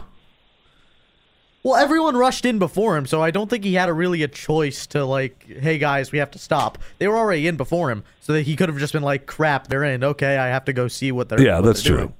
Well, 1.64 1.76
everyone 1.76 2.16
rushed 2.16 2.44
in 2.44 2.58
before 2.58 2.96
him, 2.96 3.06
so 3.06 3.22
I 3.22 3.30
don't 3.30 3.48
think 3.48 3.62
he 3.62 3.74
had 3.74 3.88
a 3.88 3.92
really 3.92 4.22
a 4.24 4.28
choice 4.28 4.86
to 4.88 5.04
like, 5.04 5.46
hey 5.60 5.78
guys, 5.78 6.10
we 6.10 6.18
have 6.18 6.30
to 6.32 6.38
stop. 6.38 6.78
They 6.98 7.06
were 7.06 7.16
already 7.16 7.46
in 7.46 7.56
before 7.56 7.90
him, 7.90 8.02
so 8.20 8.32
that 8.32 8.42
he 8.42 8.56
could 8.56 8.68
have 8.68 8.78
just 8.78 8.92
been 8.92 9.02
like, 9.02 9.26
crap, 9.26 9.68
they're 9.68 9.84
in. 9.84 10.02
Okay, 10.02 10.36
I 10.38 10.48
have 10.48 10.64
to 10.64 10.72
go 10.72 10.88
see 10.88 11.12
what 11.12 11.28
they're. 11.28 11.40
Yeah, 11.40 11.60
what 11.60 11.66
that's 11.66 11.82
they're 11.82 11.92
true. 11.92 11.98
doing." 12.06 12.14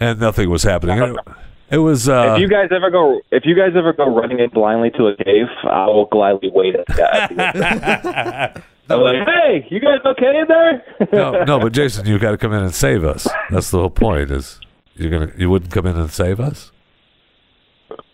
And 0.00 0.20
nothing 0.20 0.50
was 0.50 0.62
happening. 0.62 1.16
It, 1.70 1.76
it 1.76 1.78
was. 1.78 2.08
Uh, 2.08 2.34
if 2.34 2.40
you 2.40 2.48
guys 2.48 2.68
ever 2.74 2.90
go, 2.90 3.20
if 3.30 3.44
you 3.44 3.54
guys 3.54 3.72
ever 3.76 3.92
go 3.92 4.14
running 4.14 4.40
in 4.40 4.50
blindly 4.50 4.90
to 4.90 5.08
a 5.08 5.16
cave, 5.16 5.46
I 5.64 5.86
will 5.86 6.06
gladly 6.06 6.50
wait 6.52 6.76
at 6.76 6.86
that. 6.96 8.62
I'm 8.90 9.00
like, 9.00 9.26
hey, 9.26 9.66
you 9.70 9.80
guys 9.80 9.98
okay 10.04 10.38
in 10.38 10.46
there? 10.48 10.82
no, 11.12 11.44
no, 11.44 11.60
but 11.60 11.72
Jason, 11.72 12.06
you 12.06 12.18
got 12.18 12.30
to 12.30 12.38
come 12.38 12.54
in 12.54 12.62
and 12.62 12.74
save 12.74 13.04
us. 13.04 13.28
That's 13.50 13.70
the 13.70 13.78
whole 13.78 13.90
point. 13.90 14.30
Is 14.30 14.60
you're 14.94 15.10
gonna 15.10 15.32
you 15.36 15.50
wouldn't 15.50 15.70
come 15.72 15.86
in 15.86 15.96
and 15.96 16.10
save 16.10 16.40
us? 16.40 16.72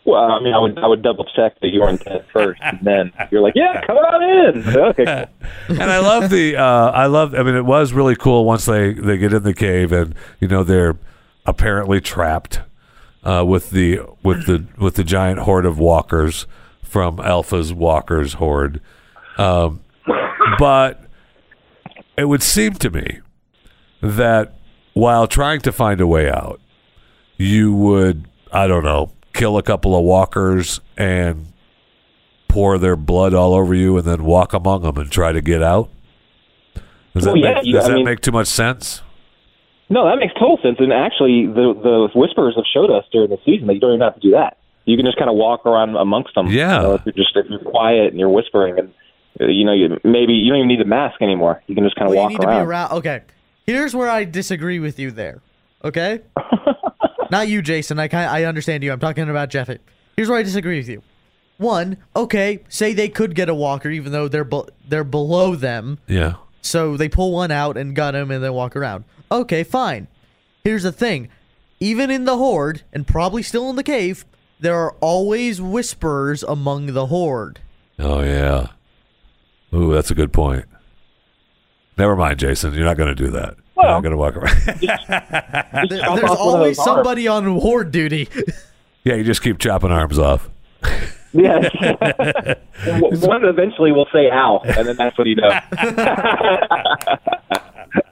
well, 0.05 0.33
I 0.33 0.41
mean, 0.41 0.53
I 0.53 0.59
would, 0.59 0.79
I 0.79 0.87
would 0.87 1.03
double 1.03 1.25
check 1.25 1.59
that 1.61 1.69
you 1.69 1.81
weren't 1.81 2.05
dead 2.05 2.27
first, 2.33 2.61
and 2.63 2.79
then 2.83 3.13
you're 3.31 3.41
like, 3.41 3.55
yeah, 3.57 3.81
come 3.87 3.97
on 3.97 4.23
in. 4.23 4.65
Okay. 4.85 5.05
cool. 5.05 5.27
and 5.81 5.91
I 5.91 5.99
love 5.99 6.31
the 6.31 6.57
uh, 6.57 6.91
I 6.91 7.07
love 7.07 7.35
I 7.35 7.43
mean 7.43 7.55
it 7.55 7.65
was 7.65 7.93
really 7.93 8.15
cool 8.15 8.45
once 8.45 8.67
they 8.67 8.93
they 8.93 9.17
get 9.17 9.33
in 9.33 9.43
the 9.43 9.55
cave 9.55 9.93
and 9.93 10.15
you 10.41 10.49
know 10.49 10.63
they're 10.63 10.97
apparently 11.47 12.01
trapped 12.01 12.61
uh, 13.25 13.45
with 13.47 13.71
the 13.71 14.01
with 14.23 14.47
the 14.47 14.65
with 14.79 14.95
the 14.97 15.05
giant 15.05 15.41
horde 15.41 15.67
of 15.67 15.79
walkers 15.79 16.47
from 16.83 17.19
Alpha's 17.21 17.73
walkers 17.73 18.35
horde 18.35 18.81
um, 19.39 19.81
but 20.59 21.05
it 22.17 22.27
would 22.27 22.43
seem 22.43 22.75
to 22.75 22.91
me 22.91 23.21
that 24.01 24.55
while 24.93 25.27
trying 25.27 25.61
to 25.61 25.73
find 25.73 26.01
a 26.01 26.07
way 26.07 26.31
out 26.31 26.61
you 27.37 27.75
would 27.75 28.29
I 28.53 28.67
don't 28.67 28.85
know 28.85 29.11
kill 29.33 29.59
a 29.59 29.63
couple 29.63 29.97
of 29.97 30.05
walkers 30.05 30.81
and 30.97 31.47
pour 32.47 32.79
their 32.79 32.95
blood 32.95 33.35
all 33.35 33.53
over 33.55 33.75
you 33.75 33.97
and 33.99 34.07
then 34.07 34.23
walk 34.25 34.53
among 34.53 34.83
them 34.83 34.97
and 34.97 35.11
try 35.11 35.33
to 35.33 35.41
get 35.41 35.61
out? 35.61 35.91
Does 37.15 37.25
that, 37.25 37.33
Well, 37.33 37.37
yeah, 37.39 37.55
make, 37.55 37.73
does 37.73 37.87
that 37.89 37.95
mean- 37.95 38.05
make 38.05 38.21
too 38.21 38.31
much 38.31 38.47
sense? 38.47 39.03
No, 39.91 40.07
that 40.09 40.17
makes 40.19 40.33
total 40.35 40.59
sense. 40.63 40.77
And 40.81 40.93
actually, 40.93 41.47
the 41.47 41.75
the 41.75 42.19
whisperers 42.19 42.55
have 42.57 42.65
showed 42.73 42.91
us 42.91 43.05
during 43.13 43.31
the 43.31 43.39
season 43.45 43.67
that 43.67 43.75
you 43.75 43.81
don't 43.81 43.91
even 43.95 44.01
have 44.01 44.15
to 44.15 44.21
do 44.21 44.31
that. 44.33 44.57
You 44.87 44.97
can 44.97 45.07
just 45.07 45.19
kind 45.19 45.31
of 45.31 45.37
walk 45.37 45.67
around 45.67 45.97
amongst 45.97 46.35
them. 46.35 46.47
Yeah. 46.49 46.77
You 46.77 46.83
know, 46.83 46.95
if 46.95 47.03
you're 47.07 47.13
just 47.15 47.37
if 47.37 47.47
you're 47.49 47.59
quiet 47.61 48.09
and 48.11 48.19
you're 48.19 48.29
whispering, 48.31 48.79
and 48.79 48.93
uh, 49.41 49.47
you 49.47 49.65
know, 49.65 49.73
you, 49.73 49.99
maybe 50.05 50.33
you 50.35 50.49
don't 50.51 50.59
even 50.59 50.69
need 50.69 50.81
a 50.81 50.85
mask 50.87 51.21
anymore. 51.23 51.63
You 51.67 51.75
can 51.75 51.85
just 51.85 51.97
kind 51.97 52.09
of 52.09 52.15
Well, 52.15 52.25
walk 52.25 52.33
you 52.33 52.39
need 52.39 52.45
around. 52.45 52.59
to 52.61 52.65
be 52.65 52.69
around. 52.69 52.93
Okay, 52.93 53.23
here's 53.67 53.95
where 53.95 54.09
I 54.11 54.25
disagree 54.25 54.79
with 54.81 54.99
you. 54.99 55.11
There, 55.11 55.41
okay. 55.85 56.21
Not 57.31 57.49
you, 57.49 57.63
Jason. 57.63 57.99
I 57.99 58.09
kind 58.09 58.29
I 58.29 58.45
understand 58.45 58.83
you. 58.83 58.93
I'm 58.93 59.01
talking 59.01 59.29
about 59.29 59.49
Jeff. 59.51 59.69
Here's 60.17 60.29
where 60.29 60.39
I 60.39 60.43
disagree 60.43 60.79
with 60.79 60.89
you. 60.89 61.03
One, 61.57 61.99
okay, 62.17 62.61
say 62.69 62.93
they 62.95 63.09
could 63.09 63.35
get 63.35 63.49
a 63.49 63.55
walker 63.55 63.89
even 63.91 64.13
though 64.13 64.29
they're 64.29 64.45
be- 64.45 64.65
they're 64.89 65.05
below 65.05 65.55
them. 65.57 65.99
Yeah. 66.07 66.35
So 66.63 66.97
they 66.97 67.09
pull 67.09 67.33
one 67.33 67.51
out 67.51 67.77
and 67.77 67.95
gun 67.95 68.15
him 68.15 68.31
and 68.31 68.43
then 68.43 68.53
walk 68.55 68.75
around. 68.77 69.05
Okay, 69.31 69.65
fine. 69.65 70.07
Here's 70.65 70.83
the 70.85 70.93
thing. 70.93 71.29
Even 71.81 72.11
in 72.11 72.25
the 72.25 72.37
horde, 72.37 72.83
and 72.93 73.07
probably 73.07 73.43
still 73.43 73.69
in 73.71 73.77
the 73.77 73.83
cave, 73.83 74.25
there 74.61 74.77
are 74.77 74.93
always 75.01 75.61
whisperers 75.61 76.43
among 76.43 76.87
the 76.95 77.07
horde. 77.07 77.61
Oh 77.99 78.21
yeah. 78.23 78.69
Ooh, 79.75 79.93
that's 79.93 80.11
a 80.11 80.15
good 80.15 80.33
point. 80.33 80.65
Never 81.99 82.17
mind, 82.17 82.39
Jason. 82.39 82.73
You're 82.75 82.85
not 82.85 82.97
going 82.97 83.09
to 83.09 83.15
do 83.15 83.31
that. 83.33 83.57
you're 83.77 83.85
not 83.87 84.03
going 84.03 84.13
to 84.13 84.17
walk 84.17 84.37
around. 84.37 84.57
There- 85.91 86.01
chop 86.01 86.17
there's 86.19 86.31
off 86.31 86.31
one 86.31 86.31
of 86.31 86.39
always 86.39 86.77
those 86.77 86.87
arms. 86.87 86.97
somebody 86.97 87.29
on 87.29 87.45
horde 87.61 87.91
duty. 87.91 88.29
yeah, 89.05 89.15
you 89.15 89.25
just 89.25 89.43
keep 89.43 89.59
chopping 89.59 89.91
arms 89.91 90.19
off. 90.19 90.49
Yes. 91.33 91.71
W- 92.85 93.19
One 93.27 93.45
eventually 93.45 93.91
will 93.91 94.07
say 94.13 94.31
"ow," 94.31 94.61
and 94.65 94.87
then 94.87 94.97
that's 94.97 95.19
what 95.19 95.27
you 95.27 95.35
know. 95.35 95.51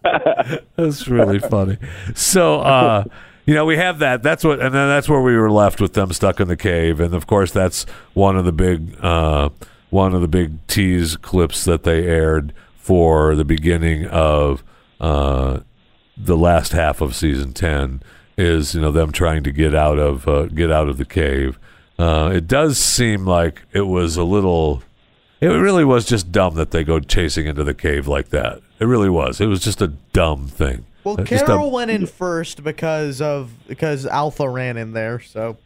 That's 0.77 1.09
really 1.09 1.39
funny. 1.39 1.79
So, 2.15 2.61
uh, 2.61 3.05
you 3.47 3.55
know, 3.55 3.65
we 3.65 3.77
have 3.77 3.99
that. 4.01 4.23
That's 4.23 4.45
what, 4.45 4.61
and 4.61 4.75
then 4.75 4.89
that's 4.89 5.09
where 5.09 5.21
we 5.21 5.37
were 5.37 5.51
left 5.51 5.81
with 5.81 5.95
them 5.95 6.13
stuck 6.13 6.39
in 6.39 6.49
the 6.49 6.57
cave. 6.57 7.01
And 7.01 7.13
of 7.13 7.27
course, 7.27 7.51
that's 7.51 7.85
one 8.15 8.37
of 8.37 8.45
the 8.45 8.53
big, 8.53 8.97
uh, 9.03 9.51
one 9.91 10.15
of 10.15 10.21
the 10.21 10.29
big 10.29 10.65
tease 10.69 11.17
clips 11.17 11.65
that 11.65 11.83
they 11.83 12.07
aired 12.07 12.53
for 12.77 13.35
the 13.35 13.45
beginning 13.45 14.07
of 14.07 14.63
uh, 15.01 15.61
the 16.17 16.37
last 16.37 16.73
half 16.73 17.01
of 17.01 17.15
season 17.17 17.53
ten. 17.53 18.03
Is 18.39 18.75
you 18.75 18.81
know 18.81 18.91
them 18.91 19.13
trying 19.13 19.43
to 19.45 19.53
get 19.53 19.75
out 19.75 19.99
of 19.99 20.27
uh, 20.27 20.47
get 20.47 20.73
out 20.73 20.89
of 20.89 20.97
the 20.97 21.05
cave. 21.05 21.59
Uh, 21.99 22.31
it 22.33 22.49
does 22.49 22.79
seem 22.79 23.27
like 23.27 23.63
it 23.73 23.83
was 23.83 24.17
a 24.17 24.25
little. 24.25 24.83
It 25.41 25.49
really 25.49 25.85
was 25.85 26.07
just 26.07 26.33
dumb 26.33 26.55
that 26.55 26.71
they 26.71 26.83
go 26.83 26.99
chasing 26.99 27.47
into 27.47 27.63
the 27.63 27.75
cave 27.75 28.09
like 28.09 28.31
that. 28.31 28.63
It 28.83 28.87
really 28.87 29.09
was. 29.11 29.41
It 29.41 29.47
was 29.47 29.61
just 29.61 29.81
a 29.81 29.87
dumb 29.87 30.49
thing. 30.49 30.87
Well, 31.05 31.21
Uh, 31.21 31.23
just 31.23 31.45
a- 31.45 31.47
Carol 31.47 31.71
went 31.71 31.93
in 31.93 32.07
first 32.07 32.65
because 32.65 33.21
of 33.21 33.53
because 33.69 34.07
Alpha 34.07 34.49
ran 34.49 34.77
in 34.77 34.93
there. 34.93 35.21
So 35.21 35.57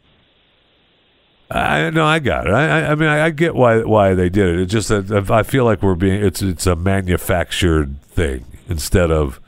I 1.49 1.89
no, 1.89 2.05
I 2.05 2.19
got 2.19 2.45
it. 2.45 2.53
I, 2.53 2.91
I, 2.91 2.95
mean, 2.95 3.09
I, 3.09 3.25
I 3.25 3.29
get 3.31 3.55
why 3.55 3.81
why 3.81 4.13
they 4.13 4.29
did 4.29 4.49
it. 4.49 4.59
It's 4.61 4.71
just 4.71 4.89
that 4.89 5.31
I 5.31 5.41
feel 5.41 5.65
like 5.65 5.81
we're 5.81 5.95
being 5.95 6.23
it's 6.23 6.43
it's 6.43 6.67
a 6.67 6.75
manufactured 6.75 8.01
thing 8.03 8.45
instead 8.69 9.09
of 9.11 9.39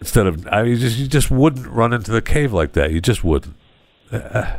instead 0.00 0.28
of 0.28 0.46
I 0.46 0.62
you 0.62 0.76
just 0.76 0.98
you 0.98 1.08
just 1.08 1.32
wouldn't 1.32 1.66
run 1.66 1.92
into 1.92 2.12
the 2.12 2.22
cave 2.22 2.52
like 2.52 2.74
that. 2.74 2.92
You 2.92 3.00
just 3.00 3.24
wouldn't. 3.24 3.56
Uh, 4.12 4.58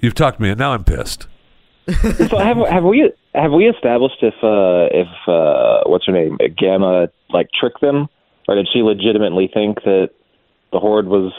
you've 0.00 0.14
talked 0.14 0.40
me, 0.40 0.48
and 0.48 0.58
now 0.58 0.72
I'm 0.72 0.82
pissed. 0.82 1.28
So 2.28 2.38
have 2.38 2.56
have 2.68 2.84
we 2.84 3.12
have 3.34 3.52
we 3.52 3.68
established 3.68 4.22
if 4.22 4.34
uh, 4.42 4.88
if 4.92 5.08
uh, 5.26 5.80
what's 5.86 6.06
her 6.06 6.12
name 6.12 6.38
Gamma 6.56 7.08
like 7.30 7.48
tricked 7.58 7.80
them, 7.80 8.08
or 8.46 8.54
did 8.54 8.68
she 8.72 8.82
legitimately 8.82 9.50
think 9.52 9.82
that 9.84 10.10
the 10.72 10.78
horde 10.78 11.06
was? 11.08 11.32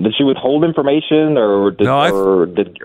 Did 0.00 0.14
she 0.16 0.24
withhold 0.24 0.64
information, 0.64 1.36
or 1.36 1.70
did 1.70 1.84
No, 1.84 1.98
I- 1.98 2.10
or 2.10 2.46
did 2.46 2.78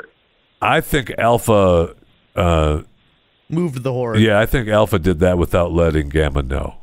I 0.62 0.82
think 0.82 1.14
Alpha. 1.18 1.96
Uh, 2.36 2.82
moved 3.50 3.84
the 3.84 3.92
horde. 3.94 4.20
yeah, 4.20 4.40
I 4.40 4.46
think 4.48 4.68
Alpha 4.70 4.98
did 4.98 5.20
that 5.20 5.38
without 5.38 5.72
letting 5.72 6.10
Gamma 6.10 6.42
know. 6.42 6.76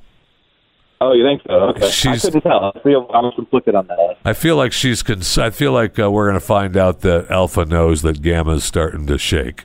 Oh, 1.00 1.12
you 1.14 1.24
think 1.24 1.40
so? 1.46 1.54
Okay, 1.70 1.88
She's- 1.90 2.24
I 2.24 2.28
couldn't 2.28 2.42
tell. 2.42 2.72
I 2.76 2.78
feel 2.80 3.10
I 3.12 3.20
was 3.20 3.32
conflicted 3.34 3.74
on 3.74 3.86
that. 3.86 4.18
I 4.24 4.34
feel 4.34 4.56
like 4.56 4.72
she's. 4.72 5.02
Cons- 5.02 5.38
I 5.38 5.48
feel 5.50 5.72
like 5.72 5.98
uh, 5.98 6.10
we're 6.10 6.26
going 6.28 6.38
to 6.38 6.46
find 6.46 6.76
out 6.76 7.00
that 7.00 7.30
Alpha 7.30 7.64
knows 7.64 8.02
that 8.02 8.20
Gamma's 8.22 8.62
starting 8.64 9.06
to 9.06 9.16
shake, 9.16 9.64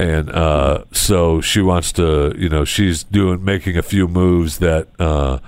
and 0.00 0.30
uh, 0.30 0.84
so 0.92 1.40
she 1.40 1.60
wants 1.60 1.92
to. 1.92 2.34
You 2.36 2.48
know, 2.48 2.64
she's 2.64 3.04
doing 3.04 3.44
making 3.44 3.76
a 3.76 3.82
few 3.82 4.08
moves 4.08 4.58
that 4.58 4.88
uh, 4.98 5.40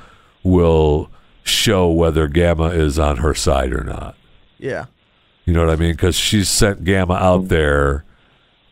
will 0.43 1.11
show 1.43 1.91
whether 1.91 2.29
Gamma 2.29 2.67
is 2.67 2.99
on 2.99 3.19
her 3.19 3.35
side 3.35 3.73
or 3.73 3.83
not. 3.83 4.15
Yeah. 4.59 4.87
You 5.47 5.55
know 5.55 5.65
what 5.65 5.73
I 5.73 5.77
mean? 5.77 5.93
Because 5.93 6.17
she's 6.17 6.49
sent 6.49 6.85
Gamma 6.85 7.15
out 7.15 7.49
there, 7.49 8.05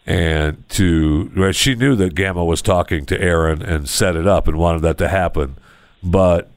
and 0.07 0.69
to 0.71 1.31
right, 1.35 1.55
she 1.55 1.75
knew 1.75 1.97
that 1.97 2.15
Gamma 2.15 2.45
was 2.45 2.61
talking 2.61 3.07
to 3.07 3.21
Aaron 3.21 3.63
and 3.63 3.89
set 3.89 4.17
it 4.17 4.27
up 4.27 4.47
and 4.47 4.59
wanted 4.59 4.83
that 4.83 4.99
to 4.99 5.09
happen, 5.09 5.57
but 6.03 6.51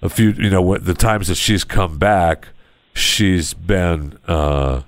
a 0.00 0.08
few, 0.08 0.30
you 0.30 0.50
know, 0.50 0.76
the 0.78 0.94
times 0.94 1.26
that 1.28 1.34
she's 1.34 1.64
come 1.64 1.98
back, 1.98 2.48
she's 2.94 3.52
been, 3.52 4.18
uh, 4.28 4.82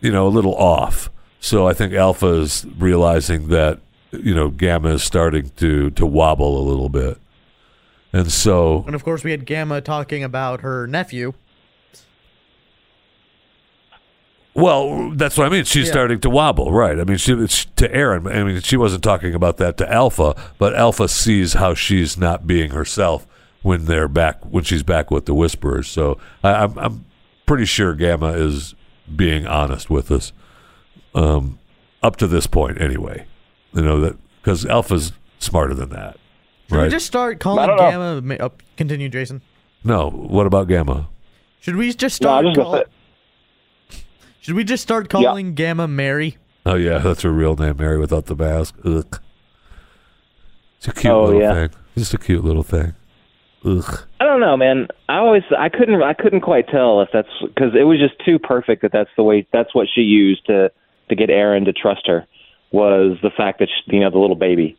you 0.00 0.12
know, 0.12 0.28
a 0.28 0.30
little 0.30 0.54
off. 0.54 1.10
So 1.44 1.66
I 1.66 1.74
think 1.74 1.92
Alpha 1.92 2.28
is 2.34 2.64
realizing 2.78 3.48
that 3.48 3.80
you 4.12 4.32
know 4.34 4.48
Gamma 4.48 4.90
is 4.90 5.02
starting 5.02 5.50
to 5.56 5.90
to 5.90 6.06
wobble 6.06 6.56
a 6.58 6.64
little 6.68 6.88
bit, 6.88 7.18
and 8.12 8.30
so 8.30 8.84
And 8.86 8.94
of 8.94 9.02
course, 9.04 9.24
we 9.24 9.32
had 9.32 9.44
Gamma 9.44 9.80
talking 9.80 10.22
about 10.22 10.60
her 10.60 10.86
nephew. 10.86 11.34
Well, 14.54 15.10
that's 15.12 15.38
what 15.38 15.46
I 15.46 15.50
mean. 15.50 15.64
She's 15.64 15.86
Yeah. 15.86 15.92
starting 15.92 16.20
to 16.20 16.30
wobble, 16.30 16.72
right? 16.72 17.00
I 17.00 17.04
mean, 17.04 17.16
she 17.16 17.32
it's 17.32 17.64
to 17.76 17.92
Aaron. 17.94 18.26
I 18.26 18.44
mean, 18.44 18.60
she 18.60 18.76
wasn't 18.76 19.02
talking 19.02 19.34
about 19.34 19.56
that 19.56 19.78
to 19.78 19.90
Alpha, 19.92 20.34
but 20.58 20.74
Alpha 20.74 21.08
sees 21.08 21.54
how 21.54 21.72
she's 21.74 22.18
not 22.18 22.46
being 22.46 22.70
herself 22.70 23.26
when 23.62 23.86
they're 23.86 24.08
back 24.08 24.44
when 24.44 24.62
she's 24.62 24.82
back 24.82 25.10
with 25.10 25.24
the 25.24 25.34
Whisperers. 25.34 25.88
So 25.88 26.18
I, 26.44 26.52
I'm 26.64 26.78
I'm 26.78 27.04
pretty 27.46 27.64
sure 27.64 27.94
Gamma 27.94 28.32
is 28.32 28.74
being 29.16 29.46
honest 29.46 29.88
with 29.88 30.10
us, 30.12 30.32
um, 31.14 31.58
up 32.02 32.16
to 32.16 32.26
this 32.26 32.46
point 32.46 32.80
anyway. 32.80 33.26
You 33.72 33.82
know 33.82 34.00
that 34.00 34.16
because 34.40 34.66
Alpha's 34.66 35.12
smarter 35.38 35.74
than 35.74 35.88
that, 35.90 36.16
Should 36.68 36.76
right? 36.76 36.84
we 36.84 36.90
just 36.90 37.06
start 37.06 37.40
calling 37.40 37.66
don't. 37.66 37.78
Gamma? 37.78 38.20
ma- 38.22 38.36
Oh, 38.40 38.52
continue, 38.76 39.08
Jason. 39.08 39.40
no, 39.84 40.10
what 40.10 40.46
about 40.46 40.68
Gamma? 40.68 41.08
Should 41.60 41.76
we 41.76 41.92
just 41.92 42.16
start? 42.16 42.44
was 42.44 42.54
just 42.54 42.64
call- 42.64 42.84
Should 44.40 44.54
we 44.54 44.64
just 44.64 44.82
start 44.82 45.08
calling 45.08 45.54
Gamma 45.54 45.86
Mary? 45.88 46.36
Oh 46.66 46.74
yeah, 46.74 46.98
that's 46.98 47.22
her 47.22 47.30
real 47.32 47.56
name, 47.56 47.76
Mary 47.78 47.98
without 47.98 48.26
the 48.26 48.36
mask. 48.36 48.74
Ugh. 48.84 49.20
It's 50.78 50.88
a 50.88 50.92
cute 50.92 51.12
Oh, 51.12 51.24
little 51.24 51.40
yeah. 51.40 51.54
thing. 51.54 51.70
Just 51.96 52.14
a 52.14 52.18
cute 52.18 52.44
little 52.44 52.62
thing. 52.62 52.94
Ugh. 53.64 54.00
I 54.20 54.24
don't 54.24 54.40
know, 54.40 54.56
man. 54.56 54.88
I 55.08 55.18
always 55.18 55.42
I 55.56 55.68
couldn't 55.68 56.02
I 56.02 56.14
couldn't 56.14 56.40
quite 56.40 56.66
tell 56.68 57.00
if 57.00 57.08
that's 57.12 57.28
because 57.44 57.74
it 57.78 57.84
was 57.84 57.98
just 58.00 58.14
too 58.24 58.38
perfect 58.38 58.82
that 58.82 58.90
that's 58.92 59.10
the 59.16 59.22
way 59.22 59.46
that's 59.52 59.74
what 59.74 59.86
she 59.92 60.00
used 60.00 60.44
to 60.46 60.70
to 61.08 61.14
get 61.14 61.30
Aaron 61.30 61.64
to 61.64 61.72
trust 61.72 62.06
her 62.06 62.26
was 62.72 63.18
the 63.22 63.30
fact 63.30 63.58
that 63.58 63.68
she, 63.68 63.96
you 63.96 64.00
know 64.00 64.10
the 64.10 64.18
little 64.18 64.36
baby, 64.36 64.76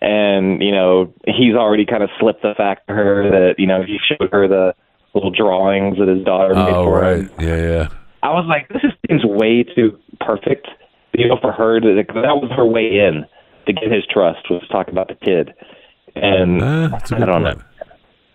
and 0.00 0.62
you 0.62 0.72
know 0.72 1.12
he's 1.26 1.54
already 1.54 1.84
kind 1.86 2.02
of 2.02 2.10
slipped 2.18 2.42
the 2.42 2.54
fact 2.56 2.86
to 2.88 2.94
her 2.94 3.30
that 3.30 3.58
you 3.58 3.66
know 3.66 3.82
he 3.82 3.98
showed 4.08 4.30
her 4.32 4.48
the 4.48 4.74
little 5.14 5.30
drawings 5.30 5.98
that 5.98 6.08
his 6.08 6.24
daughter 6.24 6.54
made 6.54 6.68
Oh 6.74 6.84
for 6.84 7.00
right, 7.00 7.18
him. 7.18 7.30
yeah, 7.40 7.56
yeah. 7.56 7.88
I 8.22 8.30
was 8.30 8.46
like, 8.48 8.68
this 8.68 8.80
just 8.82 8.96
seems 9.08 9.22
way 9.24 9.62
too 9.62 9.98
perfect, 10.20 10.66
you 11.12 11.28
know, 11.28 11.36
for 11.40 11.52
her 11.52 11.78
to 11.80 11.94
that 11.94 12.14
was 12.14 12.50
her 12.56 12.64
way 12.64 12.98
in 12.98 13.26
to 13.66 13.72
get 13.72 13.92
his 13.92 14.04
trust 14.10 14.48
was 14.50 14.66
talk 14.72 14.88
about 14.88 15.08
the 15.08 15.14
kid, 15.16 15.52
and 16.16 16.62
Uh, 16.62 16.88
I 16.92 17.18
don't 17.18 17.28
point. 17.42 17.58
know. 17.58 17.62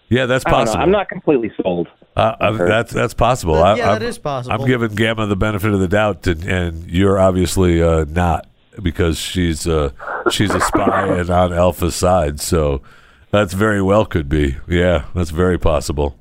Yeah, 0.09 0.25
that's 0.25 0.45
I 0.45 0.51
possible. 0.51 0.81
I'm 0.81 0.91
not 0.91 1.07
completely 1.09 1.51
sold. 1.61 1.87
Uh, 2.15 2.35
uh, 2.39 2.51
that's 2.51 2.91
that's 2.91 3.13
possible. 3.13 3.55
I, 3.55 3.75
yeah, 3.75 3.91
I'm, 3.91 3.99
that 3.99 4.03
is 4.03 4.17
possible. 4.17 4.53
I'm 4.53 4.67
giving 4.67 4.93
Gamma 4.95 5.27
the 5.27 5.35
benefit 5.35 5.71
of 5.71 5.79
the 5.79 5.87
doubt, 5.87 6.27
and, 6.27 6.43
and 6.43 6.89
you're 6.89 7.19
obviously 7.19 7.81
uh, 7.81 8.05
not 8.09 8.47
because 8.81 9.17
she's 9.17 9.67
uh, 9.67 9.91
she's 10.29 10.53
a 10.53 10.59
spy 10.59 11.07
and 11.17 11.29
on 11.29 11.53
Alpha's 11.53 11.95
side. 11.95 12.39
So 12.39 12.81
that's 13.31 13.53
very 13.53 13.81
well 13.81 14.05
could 14.05 14.27
be. 14.27 14.57
Yeah, 14.67 15.05
that's 15.13 15.29
very 15.29 15.57
possible. 15.57 16.17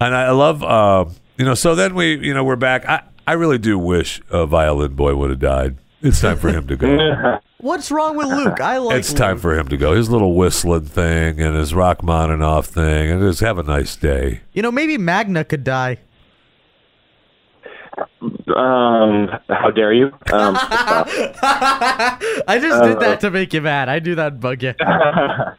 And 0.00 0.14
I 0.14 0.30
love, 0.30 0.62
uh, 0.64 1.04
you 1.36 1.44
know. 1.44 1.54
So 1.54 1.74
then 1.74 1.94
we, 1.94 2.16
you 2.26 2.32
know, 2.34 2.42
we're 2.42 2.56
back. 2.56 2.88
I 2.88 3.02
I 3.26 3.34
really 3.34 3.58
do 3.58 3.78
wish 3.78 4.20
uh, 4.30 4.46
Violin 4.46 4.94
Boy 4.94 5.14
would 5.14 5.30
have 5.30 5.38
died. 5.38 5.76
It's 6.02 6.20
time 6.20 6.38
for 6.38 6.48
him 6.50 6.66
to 6.68 6.76
go. 6.76 7.38
What's 7.58 7.90
wrong 7.90 8.16
with 8.16 8.28
Luke? 8.28 8.60
I 8.60 8.78
like. 8.78 8.98
it's 8.98 9.12
time 9.12 9.34
Luke. 9.34 9.42
for 9.42 9.58
him 9.58 9.68
to 9.68 9.76
go. 9.76 9.94
His 9.94 10.08
little 10.08 10.34
whistling 10.34 10.86
thing 10.86 11.40
and 11.40 11.54
his 11.56 11.74
Rachmaninoff 11.74 12.66
thing, 12.66 13.10
and 13.10 13.20
just 13.20 13.40
have 13.40 13.58
a 13.58 13.62
nice 13.62 13.96
day. 13.96 14.40
You 14.54 14.62
know, 14.62 14.72
maybe 14.72 14.96
Magna 14.96 15.44
could 15.44 15.62
die. 15.62 15.98
Um, 18.56 19.28
how 19.48 19.70
dare 19.74 19.92
you? 19.92 20.06
Um, 20.06 20.12
I 20.58 22.58
just 22.60 22.82
did 22.82 23.00
that 23.00 23.20
to 23.20 23.30
make 23.30 23.52
you 23.52 23.60
mad. 23.60 23.88
I 23.88 23.98
do 23.98 24.14
that, 24.14 24.30
to 24.30 24.34
bug 24.36 24.62
you. 24.62 24.74
I, 24.80 25.54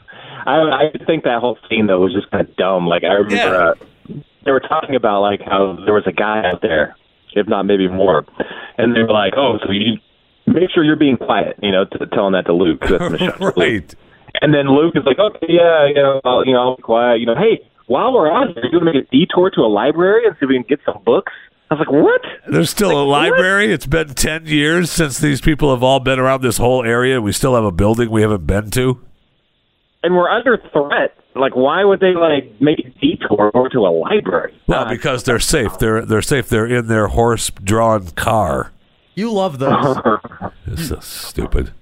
I 0.45 0.91
think 1.05 1.23
that 1.23 1.39
whole 1.39 1.57
scene 1.69 1.87
though 1.87 1.99
was 1.99 2.13
just 2.13 2.29
kind 2.31 2.47
of 2.47 2.55
dumb. 2.55 2.87
Like 2.87 3.03
I 3.03 3.13
remember 3.13 3.35
Yeah. 3.35 3.73
uh, 4.15 4.21
they 4.43 4.51
were 4.51 4.59
talking 4.59 4.95
about 4.95 5.21
like 5.21 5.41
how 5.41 5.77
there 5.85 5.93
was 5.93 6.03
a 6.07 6.11
guy 6.11 6.43
out 6.49 6.61
there, 6.63 6.95
if 7.35 7.47
not 7.47 7.63
maybe 7.67 7.87
more, 7.87 8.25
and 8.77 8.95
they 8.95 9.03
were 9.03 9.11
like, 9.11 9.33
"Oh, 9.37 9.59
so 9.63 9.71
you 9.71 9.97
make 10.53 10.69
sure 10.73 10.83
you're 10.83 10.95
being 10.95 11.17
quiet," 11.17 11.57
you 11.61 11.71
know, 11.71 11.85
telling 12.13 12.33
that 12.33 12.45
to 12.45 12.53
Luke. 12.53 12.81
That's 12.81 13.11
Michelle. 13.11 13.53
right. 13.57 13.95
And 14.41 14.53
then 14.53 14.67
Luke 14.69 14.93
is 14.95 15.03
like, 15.05 15.19
"Okay, 15.19 15.47
yeah, 15.49 15.87
you 15.87 15.95
know, 15.95 16.21
I'll, 16.23 16.45
you 16.45 16.53
know, 16.53 16.59
I'll 16.59 16.75
be 16.75 16.83
quiet. 16.83 17.19
You 17.19 17.25
know, 17.25 17.35
hey, 17.35 17.61
while 17.87 18.13
we're 18.13 18.31
out 18.31 18.47
here, 18.53 18.63
you 18.71 18.79
want 18.79 18.93
to 18.93 18.93
make 18.93 19.07
a 19.07 19.11
detour 19.11 19.49
to 19.51 19.61
a 19.61 19.67
library 19.67 20.25
and 20.25 20.35
see 20.35 20.45
if 20.45 20.49
we 20.49 20.55
can 20.55 20.65
get 20.67 20.79
some 20.85 21.01
books?" 21.03 21.33
I 21.69 21.75
was 21.75 21.87
like, 21.87 21.91
"What?" 21.91 22.21
There's 22.51 22.69
still 22.69 22.91
a 22.91 23.03
library. 23.03 23.71
It's 23.71 23.85
been 23.85 24.09
10 24.13 24.45
years 24.45 24.91
since 24.91 25.19
these 25.19 25.39
people 25.39 25.71
have 25.71 25.81
all 25.81 26.01
been 26.01 26.19
around 26.19 26.41
this 26.41 26.57
whole 26.57 26.83
area. 26.83 27.21
We 27.21 27.31
still 27.31 27.55
have 27.55 27.63
a 27.63 27.71
building 27.71 28.09
we 28.09 28.21
haven't 28.21 28.45
been 28.45 28.71
to. 28.71 28.99
And 30.03 30.15
we're 30.15 30.29
under 30.29 30.57
threat. 30.73 31.15
Like, 31.35 31.55
why 31.55 31.83
would 31.85 32.01
they 32.01 32.13
like 32.13 32.59
make 32.59 32.79
a 32.79 32.89
detour 32.99 33.51
over 33.53 33.69
to 33.69 33.79
a 33.79 33.91
library? 33.91 34.53
Well, 34.67 34.85
because 34.85 35.23
they're 35.23 35.39
safe. 35.39 35.77
They're 35.79 36.05
they're 36.05 36.21
safe. 36.21 36.49
They're 36.49 36.65
in 36.65 36.87
their 36.87 37.07
horse-drawn 37.07 38.07
car. 38.11 38.71
You 39.15 39.31
love 39.31 39.59
those. 39.59 39.97
It's 40.67 40.87
so 40.87 40.99
stupid. 41.01 41.73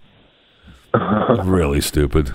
really 0.94 1.82
stupid. 1.82 2.34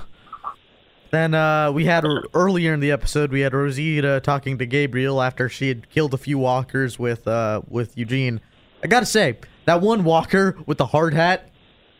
then 1.11 1.35
uh, 1.35 1.73
we 1.73 1.87
had 1.87 2.05
earlier 2.33 2.73
in 2.75 2.81
the 2.81 2.93
episode 2.93 3.33
we 3.33 3.41
had 3.41 3.53
Rosita 3.55 4.21
talking 4.21 4.59
to 4.59 4.67
Gabriel 4.67 5.21
after 5.21 5.49
she 5.49 5.69
had 5.69 5.91
killed 5.91 6.15
a 6.15 6.19
few 6.19 6.39
walkers 6.39 6.99
with 6.99 7.27
uh, 7.27 7.63
with 7.69 7.97
Eugene. 7.99 8.41
I 8.85 8.87
gotta 8.87 9.07
say 9.07 9.39
that 9.65 9.81
one 9.81 10.05
walker 10.05 10.57
with 10.67 10.79
the 10.79 10.87
hard 10.87 11.15
hat, 11.15 11.51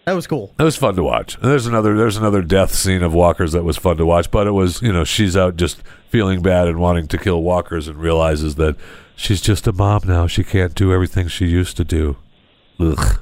that 0.05 0.13
was 0.13 0.27
cool. 0.29 0.55
It 0.59 0.63
was 0.63 0.77
fun 0.77 0.95
to 0.97 1.03
watch. 1.03 1.35
And 1.37 1.45
there's 1.51 1.67
another 1.67 1.97
there's 1.97 2.17
another 2.17 2.43
death 2.43 2.73
scene 2.73 3.03
of 3.03 3.13
walkers 3.13 3.53
that 3.53 3.65
was 3.65 3.77
fun 3.77 3.97
to 3.97 4.07
watch, 4.07 4.31
but 4.31 4.47
it 4.47 4.53
was, 4.53 4.83
you 4.83 4.93
know, 4.93 5.03
she's 5.05 5.37
out 5.37 5.57
just 5.57 5.83
feeling 6.11 6.43
bad 6.43 6.69
and 6.69 6.79
wanting 6.79 7.09
to 7.09 7.19
kill 7.19 7.43
walkers 7.43 7.89
and 7.89 7.97
realizes 7.99 8.55
that 8.57 8.77
she's 9.17 9.41
just 9.41 9.67
a 9.67 9.73
mom 9.73 10.03
now. 10.05 10.27
She 10.29 10.45
can't 10.45 10.75
do 10.75 10.93
everything 10.93 11.27
she 11.27 11.47
used 11.47 11.77
to 11.79 11.85
do. 11.85 12.19
Ugh. 12.81 13.19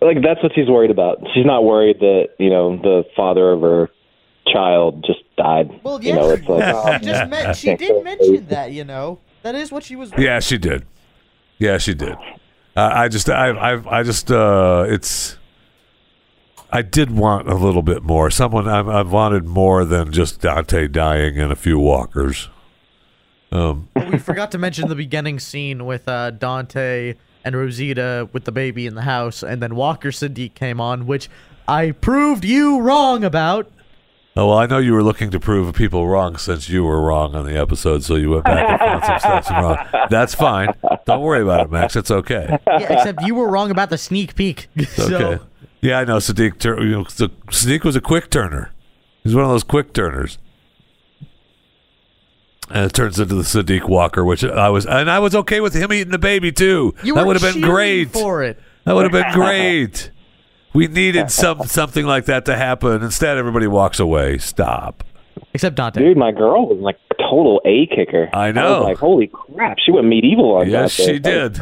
like 0.00 0.22
that's 0.22 0.42
what 0.42 0.52
she's 0.54 0.68
worried 0.68 0.90
about. 0.90 1.18
She's 1.34 1.46
not 1.46 1.64
worried 1.64 1.98
that 2.00 2.28
you 2.38 2.50
know 2.50 2.76
the 2.76 3.04
father 3.16 3.52
of 3.52 3.60
her 3.60 3.90
child 4.46 5.04
just 5.06 5.20
died. 5.36 5.70
Well, 5.82 6.02
You 6.02 6.10
yeah, 6.10 6.16
know, 6.16 6.30
it's 6.30 6.48
like 6.48 6.74
oh, 6.74 6.98
she 6.98 7.04
just 7.04 7.30
meant 7.30 7.56
she 7.56 7.74
did 7.76 8.04
mention 8.04 8.46
that. 8.48 8.72
You 8.72 8.84
know, 8.84 9.18
that 9.42 9.54
is 9.54 9.70
what 9.72 9.84
she 9.84 9.96
was. 9.96 10.12
Yeah, 10.16 10.40
she 10.40 10.58
did. 10.58 10.86
Yeah, 11.58 11.78
she 11.78 11.94
did. 11.94 12.16
Uh, 12.74 12.90
I 12.92 13.08
just, 13.08 13.28
I, 13.28 13.48
I, 13.50 13.98
I 13.98 14.02
just, 14.02 14.30
uh, 14.32 14.84
it's. 14.88 15.36
I 16.70 16.80
did 16.80 17.10
want 17.10 17.48
a 17.48 17.54
little 17.54 17.82
bit 17.82 18.02
more. 18.02 18.30
Someone, 18.30 18.66
I, 18.66 18.80
I 18.80 19.02
wanted 19.02 19.44
more 19.44 19.84
than 19.84 20.10
just 20.10 20.40
Dante 20.40 20.88
dying 20.88 21.38
and 21.38 21.52
a 21.52 21.56
few 21.56 21.78
walkers. 21.78 22.48
Um, 23.52 23.90
we 24.10 24.16
forgot 24.18 24.50
to 24.52 24.58
mention 24.58 24.88
the 24.88 24.94
beginning 24.94 25.38
scene 25.38 25.84
with 25.84 26.08
uh, 26.08 26.30
Dante 26.30 27.14
and 27.44 27.56
Rosita 27.56 28.28
with 28.32 28.44
the 28.44 28.52
baby 28.52 28.86
in 28.86 28.94
the 28.94 29.02
house, 29.02 29.42
and 29.42 29.62
then 29.62 29.74
Walker 29.76 30.10
Siddiq 30.10 30.54
came 30.54 30.80
on, 30.80 31.06
which 31.06 31.28
I 31.68 31.90
proved 31.92 32.44
you 32.44 32.80
wrong 32.80 33.24
about. 33.24 33.70
oh 34.36 34.48
well, 34.48 34.58
I 34.58 34.66
know 34.66 34.78
you 34.78 34.92
were 34.94 35.02
looking 35.02 35.30
to 35.30 35.38
prove 35.40 35.74
people 35.74 36.08
wrong 36.08 36.36
since 36.36 36.68
you 36.68 36.84
were 36.84 37.00
wrong 37.00 37.34
on 37.34 37.44
the 37.46 37.56
episode, 37.56 38.02
so 38.02 38.14
you 38.16 38.30
went 38.30 38.44
back 38.44 38.68
and 38.68 38.78
found 38.80 39.22
some 39.22 39.42
stuff 39.42 39.50
wrong. 39.92 40.06
That's 40.10 40.34
fine. 40.34 40.68
Don't 41.06 41.20
worry 41.22 41.42
about 41.42 41.60
it, 41.66 41.70
Max. 41.70 41.96
It's 41.96 42.10
okay. 42.10 42.58
Yeah, 42.66 42.92
except 42.94 43.22
you 43.22 43.34
were 43.34 43.48
wrong 43.48 43.70
about 43.70 43.90
the 43.90 43.98
sneak 43.98 44.34
peek. 44.34 44.68
So, 44.88 45.14
okay. 45.16 45.42
Yeah, 45.80 45.98
I 45.98 46.04
know. 46.04 46.18
Siddiq, 46.18 46.58
tur- 46.58 46.80
you 46.82 46.90
know, 46.92 47.02
the- 47.04 47.28
Siddiq 47.48 47.82
was 47.84 47.96
a 47.96 48.00
quick 48.00 48.30
turner. 48.30 48.70
He's 49.24 49.34
one 49.34 49.44
of 49.44 49.50
those 49.50 49.64
quick 49.64 49.92
turners. 49.92 50.38
And 52.74 52.86
it 52.86 52.94
turns 52.94 53.20
into 53.20 53.34
the 53.34 53.42
Siddiq 53.42 53.86
Walker, 53.86 54.24
which 54.24 54.42
I 54.42 54.70
was, 54.70 54.86
and 54.86 55.10
I 55.10 55.18
was 55.18 55.34
okay 55.34 55.60
with 55.60 55.74
him 55.74 55.92
eating 55.92 56.10
the 56.10 56.18
baby 56.18 56.50
too. 56.52 56.94
You 57.02 57.14
that 57.16 57.26
would 57.26 57.38
have 57.40 57.52
been 57.54 57.60
great. 57.62 58.10
for 58.10 58.42
it. 58.42 58.58
That 58.84 58.94
would 58.94 59.02
have 59.02 59.12
been 59.12 59.32
great. 59.34 60.10
We 60.72 60.88
needed 60.88 61.30
some 61.30 61.64
something 61.66 62.06
like 62.06 62.24
that 62.24 62.46
to 62.46 62.56
happen. 62.56 63.02
Instead, 63.02 63.36
everybody 63.36 63.66
walks 63.66 64.00
away. 64.00 64.38
Stop. 64.38 65.04
Except 65.52 65.76
Dante. 65.76 66.00
dude, 66.00 66.16
my 66.16 66.32
girl 66.32 66.66
was 66.66 66.78
like 66.78 66.96
total 67.18 67.60
A 67.66 67.86
kicker. 67.88 68.30
I 68.32 68.52
know. 68.52 68.78
was 68.78 68.84
like, 68.84 68.96
holy 68.98 69.26
crap, 69.26 69.76
she 69.84 69.92
went 69.92 70.06
medieval 70.06 70.54
on 70.56 70.70
Yes, 70.70 70.96
that. 70.96 71.02
Yes, 71.02 71.12
she 71.12 71.18
did. 71.18 71.60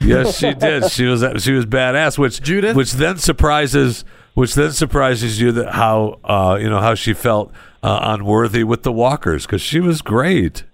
Yes, 0.00 0.38
she 0.38 0.54
did. 0.58 0.90
She 0.90 1.04
was 1.06 1.24
she 1.42 1.52
was 1.52 1.66
badass, 1.66 2.18
which 2.18 2.42
Judith? 2.42 2.74
which 2.76 2.92
then 2.94 3.16
surprises 3.18 4.04
which 4.34 4.54
then 4.54 4.72
surprises 4.72 5.40
you 5.40 5.52
that 5.52 5.72
how 5.74 6.18
uh, 6.24 6.58
you 6.60 6.68
know 6.68 6.80
how 6.80 6.96
she 6.96 7.12
felt 7.14 7.52
uh, 7.82 7.98
unworthy 8.02 8.64
with 8.64 8.82
the 8.82 8.92
walkers 8.92 9.46
because 9.46 9.62
she 9.62 9.80
was 9.80 10.02
great. 10.02 10.64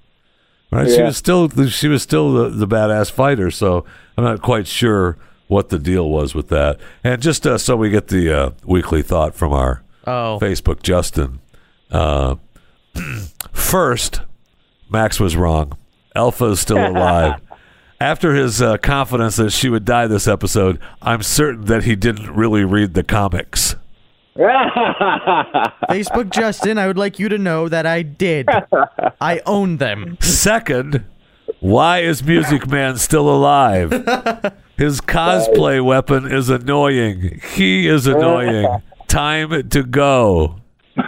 Right, 0.71 0.89
she 0.91 1.03
was 1.03 1.17
still 1.17 1.49
she 1.69 1.87
was 1.89 2.03
still 2.03 2.33
the, 2.33 2.49
the 2.49 2.67
badass 2.67 3.11
fighter. 3.11 3.51
So 3.51 3.85
I'm 4.17 4.25
not 4.25 4.43
quite 4.43 4.67
sure 4.67 5.17
what 5.47 5.69
the 5.69 5.79
deal 5.79 6.09
was 6.11 6.35
with 6.35 6.49
that. 6.49 6.81
And 7.05 7.23
just 7.23 7.47
uh, 7.47 7.59
so 7.59 7.77
we 7.77 7.91
get 7.91 8.09
the 8.09 8.33
uh, 8.33 8.51
weekly 8.65 9.03
thought 9.03 9.35
from 9.35 9.53
our 9.53 9.83
Oh. 10.07 10.39
Facebook 10.43 10.83
Justin. 10.83 11.41
Uh, 11.91 12.37
first, 13.53 14.21
Max 14.91 15.19
was 15.21 15.37
wrong. 15.37 15.77
Alpha 16.15 16.47
is 16.47 16.61
still 16.61 16.85
alive. 16.87 17.41
After 18.01 18.35
his 18.35 18.61
uh, 18.61 18.77
confidence 18.79 19.37
that 19.37 19.51
she 19.51 19.69
would 19.71 19.85
die 19.85 20.07
this 20.07 20.29
episode, 20.29 20.79
I'm 21.01 21.23
certain 21.23 21.65
that 21.67 21.85
he 21.85 21.97
didn't 21.97 22.35
really 22.35 22.65
read 22.65 22.93
the 22.95 23.03
comics. 23.05 23.77
Facebook 25.89 26.31
Justin, 26.31 26.77
I 26.77 26.89
would 26.89 26.99
like 26.99 27.19
you 27.21 27.29
to 27.29 27.39
know 27.39 27.69
that 27.69 27.87
I 27.87 28.03
did. 28.03 28.49
I 29.21 29.41
own 29.47 29.77
them. 29.77 30.19
Second, 30.21 31.05
why 31.61 32.01
is 32.01 32.25
Music 32.25 32.67
Man 32.67 32.97
still 32.99 33.29
alive? 33.29 33.91
His 34.77 35.01
cosplay 35.01 35.85
weapon 35.85 36.31
is 36.31 36.51
annoying. 36.51 37.41
He 37.55 37.87
is 37.87 38.09
annoying. 38.09 38.83
Time 39.07 39.69
to 39.69 39.83
go. 39.85 40.57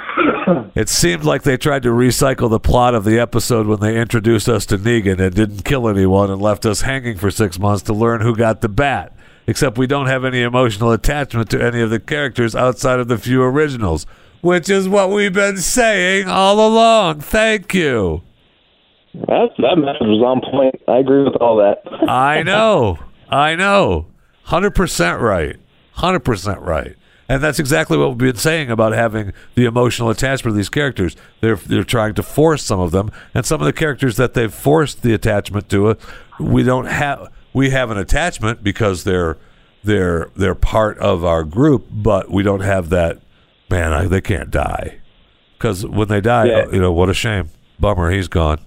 It 0.77 0.89
seemed 0.89 1.25
like 1.25 1.43
they 1.43 1.57
tried 1.57 1.83
to 1.83 1.89
recycle 1.89 2.49
the 2.49 2.61
plot 2.61 2.95
of 2.95 3.05
the 3.05 3.19
episode 3.19 3.67
when 3.67 3.81
they 3.81 3.99
introduced 3.99 4.49
us 4.49 4.65
to 4.67 4.79
Negan 4.79 5.19
and 5.19 5.35
didn't 5.35 5.65
kill 5.65 5.89
anyone 5.89 6.31
and 6.31 6.41
left 6.41 6.65
us 6.67 6.83
hanging 6.83 7.17
for 7.17 7.31
six 7.33 7.59
months 7.59 7.83
to 7.85 7.93
learn 7.93 8.21
who 8.21 8.37
got 8.37 8.61
the 8.61 8.69
bat. 8.69 9.16
Except 9.47 9.79
we 9.79 9.87
don't 9.87 10.07
have 10.07 10.25
any 10.25 10.43
emotional 10.43 10.91
attachment 10.91 11.51
to 11.51 11.63
any 11.63 11.81
of 11.81 11.91
the 11.91 12.01
characters 12.01 12.57
outside 12.57 12.99
of 12.99 13.09
the 13.09 13.19
few 13.19 13.43
originals, 13.43 14.07
which 14.41 14.69
is 14.69 14.89
what 14.89 15.11
we've 15.11 15.33
been 15.33 15.59
saying 15.59 16.29
all 16.29 16.67
along. 16.67 17.21
Thank 17.21 17.73
you. 17.73 18.23
That's, 19.15 19.53
that 19.59 19.77
message 19.79 20.03
was 20.03 20.23
on 20.23 20.41
point. 20.51 20.81
I 20.89 20.99
agree 20.99 21.25
with 21.25 21.37
all 21.37 21.57
that. 21.57 21.83
I 22.09 22.43
know. 22.43 22.99
I 23.31 23.55
know. 23.55 24.07
100% 24.49 25.21
right. 25.21 25.57
100% 25.97 26.61
right. 26.61 26.97
And 27.29 27.43
that's 27.43 27.59
exactly 27.59 27.97
what 27.97 28.11
we've 28.11 28.19
been 28.19 28.37
saying 28.37 28.71
about 28.71 28.93
having 28.93 29.33
the 29.55 29.65
emotional 29.65 30.11
attachment 30.11 30.53
to 30.53 30.57
these 30.57 30.69
characters. 30.69 31.17
They're 31.41 31.57
they're 31.57 31.83
trying 31.83 32.15
to 32.15 32.23
force 32.23 32.63
some 32.63 32.79
of 32.79 32.93
them, 32.93 33.11
and 33.35 33.45
some 33.45 33.61
of 33.61 33.65
the 33.65 33.73
characters 33.73 34.17
that 34.17 34.35
they've 34.35 34.53
forced 34.53 35.03
the 35.03 35.13
attachment 35.13 35.69
to, 35.71 35.97
we 36.39 36.63
don't 36.63 36.87
have. 36.87 37.33
We 37.57 37.71
have 37.71 37.91
an 37.91 37.97
attachment 37.97 38.63
because 38.63 39.05
they're 39.05 39.39
they're 39.83 40.29
they're 40.37 40.55
part 40.55 40.99
of 40.99 41.25
our 41.25 41.43
group, 41.43 41.87
but 41.91 42.31
we 42.31 42.43
don't 42.43 42.61
have 42.61 42.91
that. 42.91 43.19
Man, 43.71 43.93
I, 43.95 44.05
they 44.07 44.21
can't 44.21 44.51
die 44.51 44.99
because 45.57 45.87
when 45.87 46.09
they 46.09 46.21
die, 46.21 46.45
Yeah. 46.47 46.67
you 46.71 46.81
know 46.81 46.93
what 46.93 47.09
a 47.09 47.15
shame. 47.15 47.49
Bummer, 47.81 48.11
he's 48.11 48.29
gone. 48.29 48.59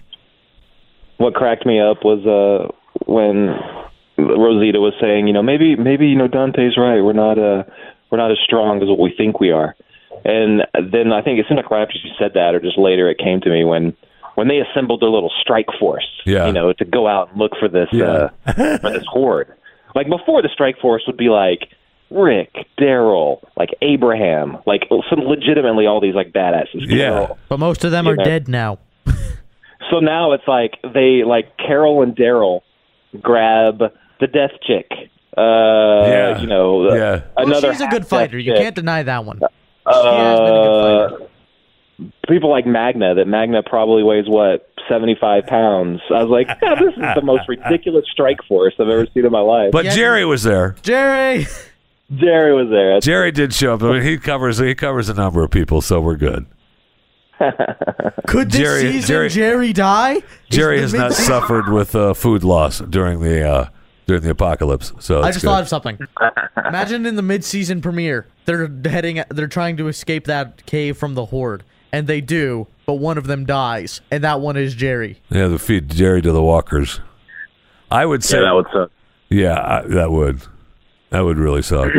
what 1.18 1.34
cracked 1.36 1.66
me 1.66 1.80
up 1.80 2.04
was 2.04 2.26
uh 2.26 2.72
when 3.06 3.56
Rosita 4.18 4.80
was 4.80 4.94
saying, 5.00 5.28
you 5.28 5.34
know, 5.34 5.44
maybe 5.44 5.76
maybe 5.76 6.08
you 6.08 6.16
know 6.18 6.28
Dante's 6.28 6.76
right. 6.76 7.02
We're 7.02 7.14
not 7.14 7.38
uh 7.38 7.64
we're 8.10 8.18
not 8.18 8.32
as 8.32 8.40
strong 8.44 8.82
as 8.82 8.90
what 8.90 9.00
we 9.00 9.14
think 9.16 9.40
we 9.40 9.52
are. 9.52 9.76
And 10.26 10.64
then 10.92 11.14
I 11.14 11.22
think 11.22 11.40
it 11.40 11.46
seemed 11.48 11.58
like 11.62 11.70
right 11.70 11.84
after 11.84 11.94
she 11.94 12.12
said 12.20 12.32
that, 12.34 12.56
or 12.56 12.60
just 12.60 12.78
later, 12.78 13.08
it 13.10 13.20
came 13.20 13.40
to 13.42 13.50
me 13.50 13.64
when 13.64 13.96
when 14.40 14.48
they 14.48 14.60
assembled 14.60 15.02
their 15.02 15.10
little 15.10 15.32
strike 15.42 15.68
force. 15.78 16.08
Yeah. 16.26 16.48
You 16.48 16.54
know, 16.54 16.72
to 16.72 16.86
go 16.86 17.08
out 17.08 17.30
and 17.32 17.38
look 17.40 17.52
for 17.60 17.68
this 17.68 17.90
Yeah. 17.92 18.30
uh 18.48 18.54
for 18.54 18.90
this 18.92 19.04
horde. 19.12 19.54
Like 19.96 20.08
before, 20.10 20.42
the 20.42 20.48
strike 20.54 20.80
force 20.80 21.04
would 21.08 21.18
be 21.18 21.28
like 21.30 21.68
Rick, 22.10 22.56
Daryl, 22.80 23.42
like 23.58 23.70
Abraham, 23.82 24.58
like 24.66 24.84
some 25.10 25.20
legitimately 25.20 25.86
all 25.88 26.00
these 26.00 26.16
like 26.16 26.32
badasses. 26.32 26.88
Yeah. 26.88 27.10
Carol. 27.10 27.38
But 27.50 27.60
most 27.60 27.84
of 27.84 27.92
them 27.92 28.08
are 28.08 28.16
Yeah. 28.18 28.24
dead 28.24 28.48
now. 28.48 28.80
So 29.92 30.00
now 30.00 30.32
it's 30.34 30.48
like 30.48 30.74
they 30.94 31.24
like 31.26 31.58
Carol 31.58 32.02
and 32.02 32.16
Daryl 32.16 32.62
grab 33.22 33.80
the 34.22 34.28
death 34.28 34.52
chick. 34.66 34.88
Uh, 35.38 35.42
Yeah. 36.08 36.40
you 36.42 36.48
know, 36.48 36.90
the- 36.90 36.96
Yeah. 36.98 37.22
Well, 37.46 37.62
she's 37.62 37.82
a 37.82 37.88
good 37.88 38.06
fighter. 38.08 38.38
You 38.38 38.54
chick. 38.54 38.62
can't 38.62 38.76
deny 38.76 39.04
that 39.04 39.26
one. 39.26 39.38
She 39.40 39.46
has 39.86 40.04
been 40.04 40.14
a 40.14 40.22
Uh, 40.22 41.08
good 41.08 41.18
fighter. 41.18 41.30
People 42.28 42.50
like 42.50 42.66
Magna. 42.66 43.16
That 43.16 43.28
Magna 43.28 43.62
probably 43.64 44.04
weighs 44.04 44.26
what 44.28 44.72
seventy 44.88 45.16
five 45.20 45.46
pounds. 45.48 46.02
I 46.14 46.24
was 46.24 46.30
like, 46.30 46.48
yeah, 46.62 46.76
this 46.76 46.94
is 46.94 47.16
the 47.16 47.22
most 47.24 47.44
ridiculous 47.48 48.06
strike 48.12 48.40
force 48.48 48.74
I've 48.80 48.88
ever 48.88 49.08
seen 49.14 49.26
in 49.26 49.32
my 49.32 49.40
life. 49.42 49.72
But 49.72 49.86
Yeah. 49.86 49.96
Jerry 49.96 50.26
was 50.26 50.44
there. 50.44 50.76
Jerry. 50.82 51.48
Jerry 52.16 52.54
was 52.56 52.70
there. 52.70 53.00
Jerry 53.00 53.32
did 53.32 53.54
show 53.54 53.76
up. 53.76 53.84
I 53.84 53.92
mean, 53.94 54.02
he 54.02 54.18
covers 54.18 54.58
he 54.58 54.74
covers 54.76 55.10
a 55.10 55.14
number 55.14 55.44
of 55.44 55.52
people, 55.52 55.82
so 55.82 56.02
we're 56.02 56.16
good. 56.16 56.46
Could 58.28 58.52
this 58.52 58.60
Jerry- 58.60 58.82
season 58.82 59.08
Jerry- 59.08 59.30
Jerry, 59.30 59.74
die? 59.74 60.22
Jerry 60.50 60.82
has 60.82 60.94
not 60.94 61.14
suffered 61.14 61.70
with 61.70 61.96
uh, 61.96 62.14
food 62.14 62.44
loss 62.44 62.80
during 62.80 63.22
the 63.22 63.48
uh, 63.48 63.70
during 64.08 64.24
the 64.24 64.32
apocalypse. 64.32 64.92
So 65.00 65.22
I 65.22 65.28
just 65.32 65.42
good. 65.42 65.48
thought 65.48 65.62
of 65.62 65.70
something. 65.70 66.00
Imagine 66.58 67.06
in 67.06 67.16
the 67.16 67.22
mid-season 67.22 67.82
premiere, 67.82 68.26
they're 68.46 68.68
heading, 68.86 69.24
they're 69.30 69.48
trying 69.48 69.78
to 69.78 69.88
escape 69.88 70.26
that 70.26 70.66
cave 70.66 70.98
from 70.98 71.14
the 71.14 71.26
horde, 71.26 71.64
and 71.92 72.08
they 72.08 72.22
do, 72.22 72.68
but 72.86 72.94
one 72.96 73.18
of 73.18 73.28
them 73.28 73.46
dies, 73.46 74.02
and 74.12 74.24
that 74.24 74.40
one 74.42 74.58
is 74.58 74.74
Jerry. 74.76 75.20
yeah, 75.30 75.48
to 75.48 75.60
feed 75.60 75.90
Jerry 75.90 76.22
to 76.22 76.32
the 76.32 76.42
walkers. 76.42 77.00
I 77.92 78.06
would 78.06 78.24
say, 78.24 78.38
yeah, 78.38 78.44
that 78.46 78.54
would 78.56 78.68
suck. 78.74 78.92
yeah, 79.30 79.60
I, 79.60 79.82
that 79.88 80.12
would 80.12 80.42
that 81.10 81.22
would 81.22 81.38
really 81.38 81.62
suck. 81.64 81.92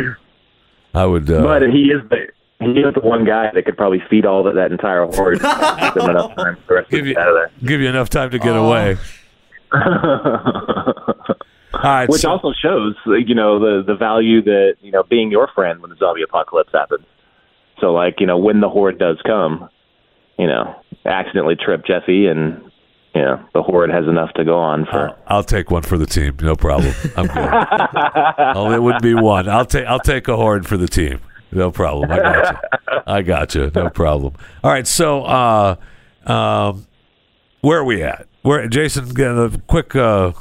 I 0.95 1.07
would. 1.07 1.31
Uh, 1.31 1.43
But 1.43 1.63
he 1.71 1.91
is 1.91 2.03
the 2.09 2.29
he 2.61 2.81
is 2.81 2.95
the 2.95 3.01
one 3.01 3.25
guy 3.25 3.51
that 3.55 3.65
could 3.65 3.77
probably 3.77 4.03
feed 4.11 4.27
all 4.27 4.43
that, 4.45 4.55
that 4.55 4.71
entire 4.71 5.05
horde. 5.07 5.39
Give 5.95 6.09
enough 6.09 6.35
time 6.37 6.57
for 6.67 6.75
rest 6.77 6.91
give 6.91 7.07
you 7.07 7.17
out 7.19 7.29
of 7.29 7.35
there. 7.35 7.51
give 7.69 7.81
you 7.81 7.89
enough 7.89 8.11
time 8.11 8.31
to 8.31 8.39
get 8.39 8.55
Oh. 8.55 8.67
away. 8.69 8.97
All 11.73 11.81
right, 11.85 12.09
Which 12.09 12.21
so- 12.23 12.31
also 12.31 12.53
shows, 12.53 12.95
you 13.07 13.35
know, 13.35 13.59
the 13.61 13.85
the 13.87 13.95
value 13.95 14.43
that 14.43 14.75
you 14.81 14.91
know 14.91 15.03
being 15.05 15.31
your 15.31 15.49
friend 15.55 15.81
when 15.81 15.91
the 15.91 15.97
zombie 15.97 16.23
apocalypse 16.23 16.71
happens. 16.73 17.07
So, 17.81 17.93
like, 17.93 18.17
you 18.21 18.27
know, 18.27 18.37
when 18.37 18.61
the 18.61 18.69
horde 18.69 18.99
does 18.99 19.17
come, 19.25 19.71
you 20.41 20.47
know, 20.47 20.75
accidentally 21.05 21.55
trip 21.55 21.85
Jesse, 21.87 22.27
and 22.27 22.71
you 23.15 23.21
know, 23.21 23.45
the 23.53 23.63
horde 23.63 23.91
has 23.91 24.07
enough 24.07 24.33
to 24.35 24.45
go 24.45 24.59
on 24.59 24.87
for. 24.87 25.15
I'll 25.27 25.45
take 25.45 25.71
one 25.71 25.83
for 25.83 25.99
the 25.99 26.07
team. 26.07 26.39
No 26.41 26.57
problem. 26.57 26.95
I'm 27.15 27.27
good. 27.27 27.37
oh, 28.57 28.73
it 28.73 28.83
would 28.83 29.03
be 29.03 29.13
one. 29.15 29.49
I'll 29.49 29.67
take 29.67 29.87
I'll 29.87 30.01
take 30.01 30.29
a 30.29 30.37
horde 30.37 30.67
for 30.67 30.79
the 30.79 30.89
team. 30.89 31.21
No 31.53 31.71
problem. 31.71 32.11
I 32.11 32.17
got 32.17 32.53
you. 32.53 32.99
I 33.07 33.23
got 33.23 33.55
you. 33.55 33.71
No 33.75 33.91
problem. 33.91 34.35
All 34.65 34.71
right. 34.71 34.87
So, 34.87 35.25
uh, 35.25 35.77
um, 36.25 36.87
where 37.61 37.81
are 37.81 37.85
we 37.85 38.03
at? 38.03 38.27
Where 38.43 38.67
Jason? 38.69 39.09
Get 39.11 39.33
a 39.33 39.61
quick, 39.67 39.95
uh, 39.95 40.33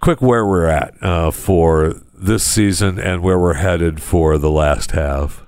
quick 0.00 0.20
where 0.22 0.46
we're 0.46 0.66
at 0.66 0.94
uh, 1.02 1.30
for 1.30 1.94
this 2.14 2.44
season 2.44 3.00
and 3.00 3.22
where 3.22 3.38
we're 3.38 3.54
headed 3.54 4.02
for 4.02 4.38
the 4.38 4.50
last 4.50 4.92
half. 4.92 5.45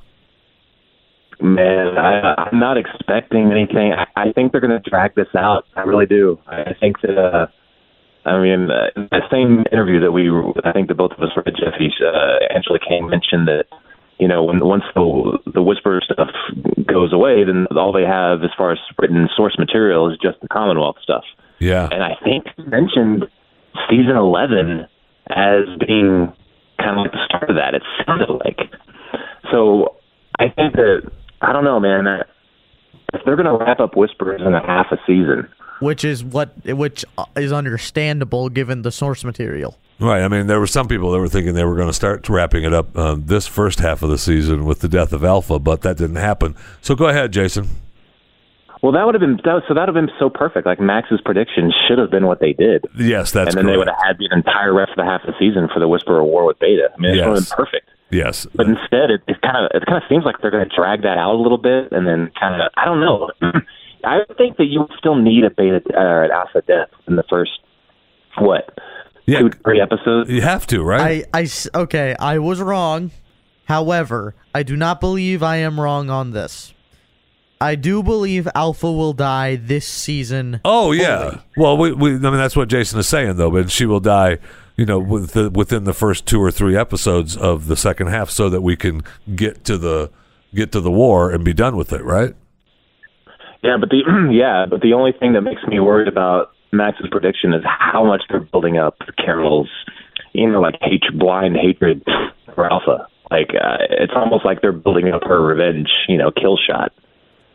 Man, 1.41 1.97
I, 1.97 2.35
I'm 2.37 2.59
not 2.59 2.77
expecting 2.77 3.53
anything. 3.53 3.93
I, 3.93 4.07
I 4.17 4.33
think 4.33 4.53
they're 4.53 4.61
going 4.61 4.81
to 4.83 4.91
drag 4.91 5.15
this 5.15 5.29
out. 5.37 5.65
I 5.77 5.83
really 5.83 6.07
do. 6.07 6.39
I 6.47 6.75
think 6.81 7.01
that. 7.03 7.17
Uh, 7.17 7.47
I 8.25 8.43
mean, 8.43 8.69
uh, 8.71 8.91
in 8.95 9.09
that 9.11 9.23
same 9.31 9.65
interview 9.73 10.01
that 10.01 10.13
we, 10.13 10.29
I 10.65 10.73
think 10.73 10.89
that 10.89 10.97
both 10.97 11.13
of 11.13 11.21
us 11.21 11.31
read, 11.37 11.55
Jeffy, 11.57 11.89
uh, 12.05 12.53
Angela 12.55 12.79
Kang 12.79 13.09
mentioned 13.09 13.49
that, 13.49 13.65
you 14.19 14.29
know, 14.29 14.45
when 14.45 14.61
once 14.61 14.83
the 14.95 15.39
the 15.55 15.63
whisper 15.63 16.01
stuff 16.05 16.29
goes 16.85 17.13
away, 17.13 17.45
then 17.45 17.67
all 17.77 17.93
they 17.93 18.03
have 18.03 18.43
as 18.43 18.51
far 18.59 18.73
as 18.73 18.79
written 18.99 19.29
source 19.35 19.57
material 19.59 20.11
is 20.11 20.19
just 20.21 20.41
the 20.43 20.49
Commonwealth 20.49 20.97
stuff. 21.03 21.25
Yeah. 21.59 21.89
And 21.91 22.03
I 22.03 22.17
think 22.23 22.47
mentioned 22.67 23.25
season 23.89 24.17
11 24.17 24.87
as 25.31 25.65
being 25.87 26.33
kind 26.79 26.99
of 26.99 27.05
like 27.05 27.13
the 27.13 27.25
start 27.27 27.51
of 27.51 27.57
that. 27.57 27.75
It 27.75 27.83
sounded 28.05 28.29
like. 28.29 28.59
So 29.51 29.97
I 30.39 30.49
think 30.49 30.75
that, 30.75 31.11
I 31.41 31.53
don't 31.53 31.65
know, 31.65 31.79
man. 31.81 32.07
I- 32.07 32.23
If 33.15 33.23
they're 33.25 33.37
going 33.37 33.47
to 33.47 33.65
wrap 33.65 33.81
up 33.81 33.97
Whispers 33.97 34.41
in 34.43 34.55
a 34.55 34.61
half 34.67 34.93
a 34.93 34.99
season, 35.07 35.49
Which 35.81 36.05
is 36.05 36.23
what, 36.25 36.51
which 36.67 37.05
is 37.37 37.53
understandable 37.53 38.49
given 38.49 38.83
the 38.83 38.91
source 38.93 39.25
material. 39.25 39.79
Right. 40.01 40.23
I 40.23 40.29
mean, 40.29 40.47
there 40.47 40.61
were 40.61 40.67
some 40.67 40.87
people 40.89 41.11
that 41.13 41.19
were 41.19 41.29
thinking 41.29 41.55
they 41.55 41.65
were 41.65 41.75
going 41.77 41.89
to 41.89 41.93
start 41.95 42.29
wrapping 42.29 42.65
it 42.65 42.73
up 42.75 42.97
um, 42.99 43.25
this 43.27 43.47
first 43.47 43.81
half 43.81 44.03
of 44.03 44.11
the 44.11 44.19
season 44.19 44.65
with 44.65 44.81
the 44.81 44.89
death 44.89 45.13
of 45.13 45.25
Alpha, 45.25 45.59
but 45.59 45.83
that 45.83 45.97
didn't 45.97 46.17
happen. 46.17 46.55
So 46.83 46.95
go 46.95 47.07
ahead, 47.09 47.33
Jason. 47.33 47.69
well, 48.83 48.93
that 48.93 49.05
would 49.07 49.15
have 49.15 49.21
been 49.21 49.41
that, 49.45 49.63
so. 49.67 49.75
That 49.75 49.89
would 49.89 49.97
have 49.97 50.07
been 50.07 50.15
so 50.21 50.29
perfect. 50.31 50.67
Like 50.67 50.79
Max's 50.79 51.21
prediction 51.25 51.73
should 51.89 51.99
have 51.99 52.11
been 52.11 52.27
what 52.27 52.39
they 52.41 52.53
did, 52.53 52.85
Yes, 52.97 53.33
that's 53.33 53.55
and 53.55 53.59
then 53.59 53.73
they 53.73 53.77
would 53.79 53.89
have 53.89 53.99
had 54.07 54.19
the 54.19 54.29
entire 54.31 54.73
rest 54.75 54.91
of 54.91 54.97
the 54.97 55.05
half 55.05 55.23
of 55.23 55.29
the 55.29 55.39
season 55.39 55.69
for 55.73 55.81
the 55.81 55.89
Whisperer 55.89 56.23
War 56.23 56.45
with 56.47 56.59
Beta. 56.61 56.91
I 56.97 57.01
mean, 57.01 57.13
it 57.19 57.27
would 57.27 57.37
have 57.39 57.49
been 57.49 57.57
perfect. 57.57 57.89
Yes. 58.11 58.47
But 58.55 58.67
instead, 58.67 59.11
it, 59.11 59.23
it 59.29 59.41
kind 59.43 59.57
of 59.65 59.71
it 59.75 59.85
kind 59.87 59.97
of 59.99 60.03
seems 60.09 60.25
like 60.25 60.37
they're 60.41 60.51
going 60.51 60.69
to 60.69 60.75
drag 60.75 61.03
that 61.03 61.19
out 61.19 61.35
a 61.35 61.41
little 61.41 61.59
bit, 61.59 61.93
and 61.93 62.07
then 62.07 62.31
kind 62.39 62.61
of 62.61 62.71
I 62.77 62.85
don't 62.85 63.01
know. 63.01 63.31
I 64.05 64.21
think 64.37 64.57
that 64.59 64.67
you 64.67 64.87
still 64.99 65.17
need 65.17 65.45
a 65.45 65.51
beta 65.51 65.83
or 65.95 66.23
an 66.25 66.31
alpha 66.31 66.63
death 66.67 66.89
in 67.07 67.17
the 67.17 67.25
first 67.29 67.51
what 68.39 68.79
Yeah. 69.27 69.41
two 69.41 69.51
three 69.65 69.81
episodes. 69.81 70.31
You 70.31 70.41
have 70.41 70.67
to, 70.69 70.83
right? 70.83 71.27
I, 71.35 71.39
I 71.39 71.43
s- 71.43 71.69
okay, 71.75 72.15
I 72.19 72.39
was 72.39 72.61
wrong. 72.63 73.11
However, 73.65 74.35
I 74.55 74.63
do 74.63 74.77
not 74.77 75.01
believe 75.01 75.43
I 75.43 75.57
am 75.57 75.79
wrong 75.81 76.09
on 76.11 76.31
this. 76.31 76.73
I 77.61 77.75
do 77.75 78.03
believe 78.05 78.47
Alpha 78.55 78.91
will 78.91 79.13
die 79.13 79.57
this 79.57 79.85
season. 79.87 80.61
oh, 80.65 80.93
yeah. 80.93 81.41
Well, 81.57 81.77
we, 81.77 81.93
we, 81.93 82.11
I 82.15 82.19
mean, 82.19 82.37
that's 82.37 82.55
what 82.55 82.69
Jason 82.69 83.01
is 83.01 83.09
saying, 83.09 83.35
though. 83.37 83.51
But 83.51 83.69
she 83.71 83.85
will 83.85 83.99
die, 84.01 84.39
you 84.79 84.87
know, 84.87 84.99
with 84.99 85.33
the, 85.33 85.51
within 85.51 85.85
the 85.85 85.93
first 85.93 86.25
two 86.25 86.41
or 86.41 86.53
three 86.53 86.77
episodes 86.77 87.37
of 87.37 87.67
the 87.67 87.77
second 87.77 88.07
half, 88.07 88.31
so 88.31 88.49
that 88.49 88.63
we 88.63 88.77
can 88.77 89.03
get 89.35 89.65
to 89.65 89.77
the 89.77 90.11
get 90.55 90.71
to 90.73 90.81
the 90.81 90.91
war 90.91 91.31
and 91.33 91.45
be 91.45 91.53
done 91.53 91.77
with 91.77 91.93
it, 91.93 92.03
right? 92.05 92.35
Yeah, 93.63 93.77
but 93.79 93.91
the 93.91 94.31
yeah, 94.33 94.67
but 94.71 94.81
the 94.81 94.95
only 94.95 95.13
thing 95.13 95.33
that 95.33 95.43
makes 95.43 95.63
me 95.65 95.81
worried 95.81 96.07
about 96.07 96.53
Max's 96.73 97.09
prediction 97.11 97.53
is 97.53 97.63
how 97.67 98.05
much 98.05 98.23
they're 98.31 98.41
building 98.41 98.79
up 98.79 98.97
Carol's, 99.23 99.69
you 100.33 100.49
know, 100.49 100.61
like 100.61 100.77
hatred, 100.81 101.19
blind 101.19 101.57
hatred 101.57 102.05
for 102.55 102.71
Alpha. 102.73 103.09
Like 103.33 103.51
uh, 103.61 103.79
it's 103.91 104.13
almost 104.15 104.45
like 104.45 104.63
they're 104.63 104.71
building 104.71 105.09
up 105.09 105.25
her 105.25 105.43
revenge, 105.43 105.89
you 106.07 106.17
know, 106.17 106.31
kill 106.31 106.57
shot. 106.57 106.93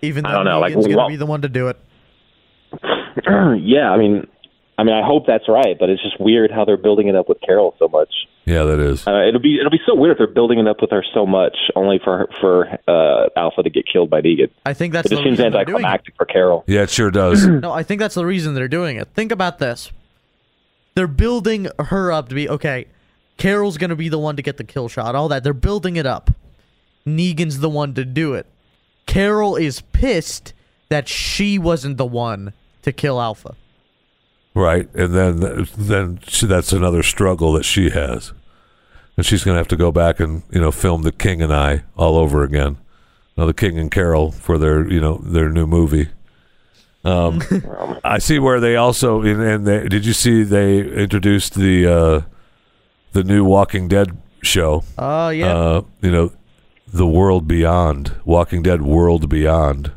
Even 0.01 0.25
though 0.25 0.29
I 0.29 0.33
don't 0.33 0.45
know, 0.45 0.59
like, 0.59 0.73
Negan's 0.73 0.87
gonna 0.87 0.97
well- 0.97 1.07
be 1.07 1.15
the 1.15 1.25
one 1.25 1.41
to 1.43 1.49
do 1.49 1.69
it. 1.69 1.77
yeah, 3.61 3.91
I 3.91 3.97
mean, 3.97 4.27
I 4.77 4.83
mean, 4.83 4.95
I 4.95 5.05
hope 5.05 5.25
that's 5.27 5.47
right, 5.47 5.77
but 5.79 5.89
it's 5.89 6.01
just 6.01 6.19
weird 6.19 6.49
how 6.51 6.65
they're 6.65 6.77
building 6.77 7.07
it 7.07 7.15
up 7.15 7.29
with 7.29 7.39
Carol 7.41 7.75
so 7.77 7.87
much. 7.87 8.09
Yeah, 8.45 8.63
that 8.63 8.79
is. 8.79 9.07
Uh, 9.07 9.23
it'll 9.27 9.39
be 9.39 9.57
it'll 9.59 9.71
be 9.71 9.79
so 9.85 9.93
weird 9.95 10.13
if 10.13 10.17
they're 10.17 10.27
building 10.27 10.59
it 10.59 10.67
up 10.67 10.81
with 10.81 10.89
her 10.91 11.03
so 11.13 11.25
much, 11.25 11.55
only 11.75 11.99
for 12.03 12.27
for 12.41 12.67
uh, 12.87 13.29
Alpha 13.37 13.63
to 13.63 13.69
get 13.69 13.85
killed 13.91 14.09
by 14.09 14.21
Negan. 14.21 14.49
I 14.65 14.73
think 14.73 14.91
that's 14.93 15.05
It 15.05 15.09
just 15.11 15.23
seems 15.23 15.37
reason 15.37 15.51
they're 15.53 15.63
doing 15.65 15.83
it. 15.83 15.85
anticlimactic 15.85 16.15
for 16.17 16.25
Carol. 16.25 16.63
Yeah, 16.67 16.81
it 16.81 16.89
sure 16.89 17.11
does. 17.11 17.45
No, 17.47 17.71
I 17.71 17.83
think 17.83 17.99
that's 17.99 18.15
the 18.15 18.25
reason 18.25 18.53
they're 18.55 18.67
doing 18.67 18.97
it. 18.97 19.07
Think 19.13 19.31
about 19.31 19.59
this. 19.59 19.91
They're 20.95 21.07
building 21.07 21.67
her 21.79 22.11
up 22.11 22.29
to 22.29 22.35
be 22.35 22.49
okay. 22.49 22.87
Carol's 23.37 23.77
gonna 23.77 23.95
be 23.95 24.09
the 24.09 24.19
one 24.19 24.35
to 24.35 24.41
get 24.41 24.57
the 24.57 24.63
kill 24.63 24.89
shot. 24.89 25.15
All 25.15 25.29
that. 25.29 25.43
They're 25.43 25.53
building 25.53 25.95
it 25.95 26.05
up. 26.05 26.31
Negan's 27.07 27.59
the 27.59 27.69
one 27.69 27.93
to 27.93 28.03
do 28.05 28.33
it. 28.33 28.45
Carol 29.05 29.55
is 29.55 29.81
pissed 29.81 30.53
that 30.89 31.07
she 31.07 31.57
wasn't 31.59 31.97
the 31.97 32.05
one 32.05 32.53
to 32.81 32.91
kill 32.91 33.21
Alpha. 33.21 33.55
Right, 34.55 34.87
and 34.93 35.13
then 35.13 35.67
then 35.77 36.19
she, 36.27 36.45
that's 36.45 36.73
another 36.73 37.03
struggle 37.03 37.53
that 37.53 37.63
she 37.63 37.89
has, 37.89 38.33
and 39.17 39.25
she's 39.25 39.43
going 39.43 39.55
to 39.55 39.59
have 39.59 39.67
to 39.69 39.75
go 39.75 39.91
back 39.91 40.19
and 40.19 40.43
you 40.51 40.59
know 40.61 40.71
film 40.71 41.03
the 41.03 41.11
King 41.11 41.41
and 41.41 41.53
I 41.53 41.83
all 41.95 42.17
over 42.17 42.43
again. 42.43 42.77
Now 43.37 43.45
the 43.45 43.53
King 43.53 43.79
and 43.79 43.91
Carol 43.91 44.31
for 44.31 44.57
their 44.57 44.87
you 44.87 44.99
know 44.99 45.17
their 45.23 45.49
new 45.49 45.65
movie. 45.67 46.09
Um, 47.05 47.41
I 48.03 48.19
see 48.19 48.39
where 48.39 48.59
they 48.59 48.75
also 48.75 49.21
and, 49.21 49.41
and 49.41 49.65
they, 49.67 49.87
did 49.89 50.05
you 50.05 50.13
see 50.13 50.43
they 50.43 50.79
introduced 50.81 51.55
the 51.55 51.87
uh, 51.87 52.21
the 53.11 53.23
new 53.23 53.43
Walking 53.43 53.87
Dead 53.87 54.17
show? 54.41 54.83
Oh 54.97 55.29
yeah. 55.29 55.47
Uh, 55.53 55.81
you 56.01 56.11
know, 56.11 56.31
the 56.87 57.07
World 57.07 57.47
Beyond, 57.47 58.13
Walking 58.23 58.61
Dead 58.61 58.83
World 58.83 59.27
Beyond. 59.29 59.91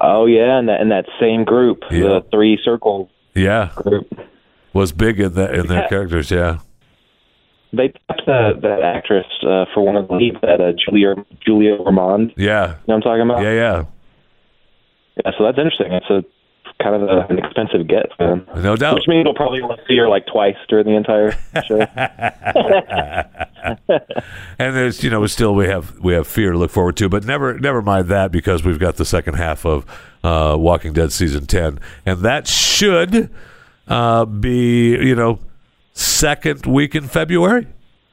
Oh 0.00 0.26
yeah, 0.26 0.58
and 0.58 0.68
that 0.68 0.80
and 0.80 0.90
that 0.90 1.06
same 1.20 1.44
group, 1.44 1.82
Yeah. 1.90 2.00
the 2.08 2.24
three 2.30 2.58
circle 2.62 3.10
Yeah, 3.38 3.70
group. 3.76 4.06
was 4.72 4.92
big 4.92 5.20
in 5.20 5.34
that 5.34 5.54
in 5.54 5.66
their 5.66 5.82
Yeah. 5.82 5.88
characters. 5.88 6.30
Yeah. 6.30 6.58
They 7.72 7.88
tapped 7.88 8.22
that 8.26 8.60
that 8.62 8.82
actress 8.82 9.26
uh, 9.42 9.66
for 9.74 9.84
one 9.84 9.96
of 9.96 10.08
the 10.08 10.14
leads, 10.14 10.40
that 10.42 10.60
uh, 10.60 10.72
Julia 10.72 11.14
Julia 11.44 11.74
Ormond. 11.76 12.32
You 12.36 12.46
Yeah, 12.46 12.66
know 12.66 12.74
what 12.86 12.94
I'm 12.96 13.00
talking 13.02 13.22
about? 13.22 13.42
yeah, 13.42 13.52
yeah. 13.52 13.84
Yeah, 15.24 15.32
so 15.36 15.44
that's 15.44 15.58
interesting. 15.58 15.92
It's 15.92 16.08
a 16.08 16.24
kind 16.82 16.94
of 16.94 17.02
a, 17.08 17.26
an 17.28 17.38
expensive 17.38 17.88
get, 17.88 18.06
man. 18.20 18.46
No 18.56 18.76
doubt. 18.76 18.94
Which 18.94 19.08
means 19.08 19.24
we'll 19.24 19.34
probably 19.34 19.60
see 19.88 19.96
her 19.98 20.08
like 20.08 20.26
twice 20.26 20.54
during 20.68 20.86
the 20.86 20.92
entire 20.96 21.32
show. 21.66 21.80
And 24.60 24.74
there's 24.76 25.02
you 25.04 25.10
know 25.10 25.26
still 25.26 25.54
we 25.54 25.66
have 25.66 25.98
we 26.00 26.12
have 26.14 26.26
fear 26.26 26.52
to 26.52 26.58
look 26.58 26.70
forward 26.70 26.96
to, 26.96 27.08
but 27.08 27.24
never 27.24 27.58
never 27.58 27.82
mind 27.82 28.08
that 28.08 28.32
because 28.32 28.64
we've 28.64 28.78
got 28.78 28.96
the 28.96 29.04
second 29.04 29.34
half 29.34 29.64
of 29.66 29.84
uh, 30.24 30.56
Walking 30.58 30.92
Dead 30.92 31.12
season 31.12 31.46
ten, 31.46 31.78
and 32.06 32.20
that 32.20 32.46
should 32.46 33.30
uh, 33.86 34.24
be 34.24 34.90
you 34.90 35.14
know 35.14 35.38
second 35.92 36.66
week 36.66 36.94
in 36.94 37.08
February. 37.08 37.66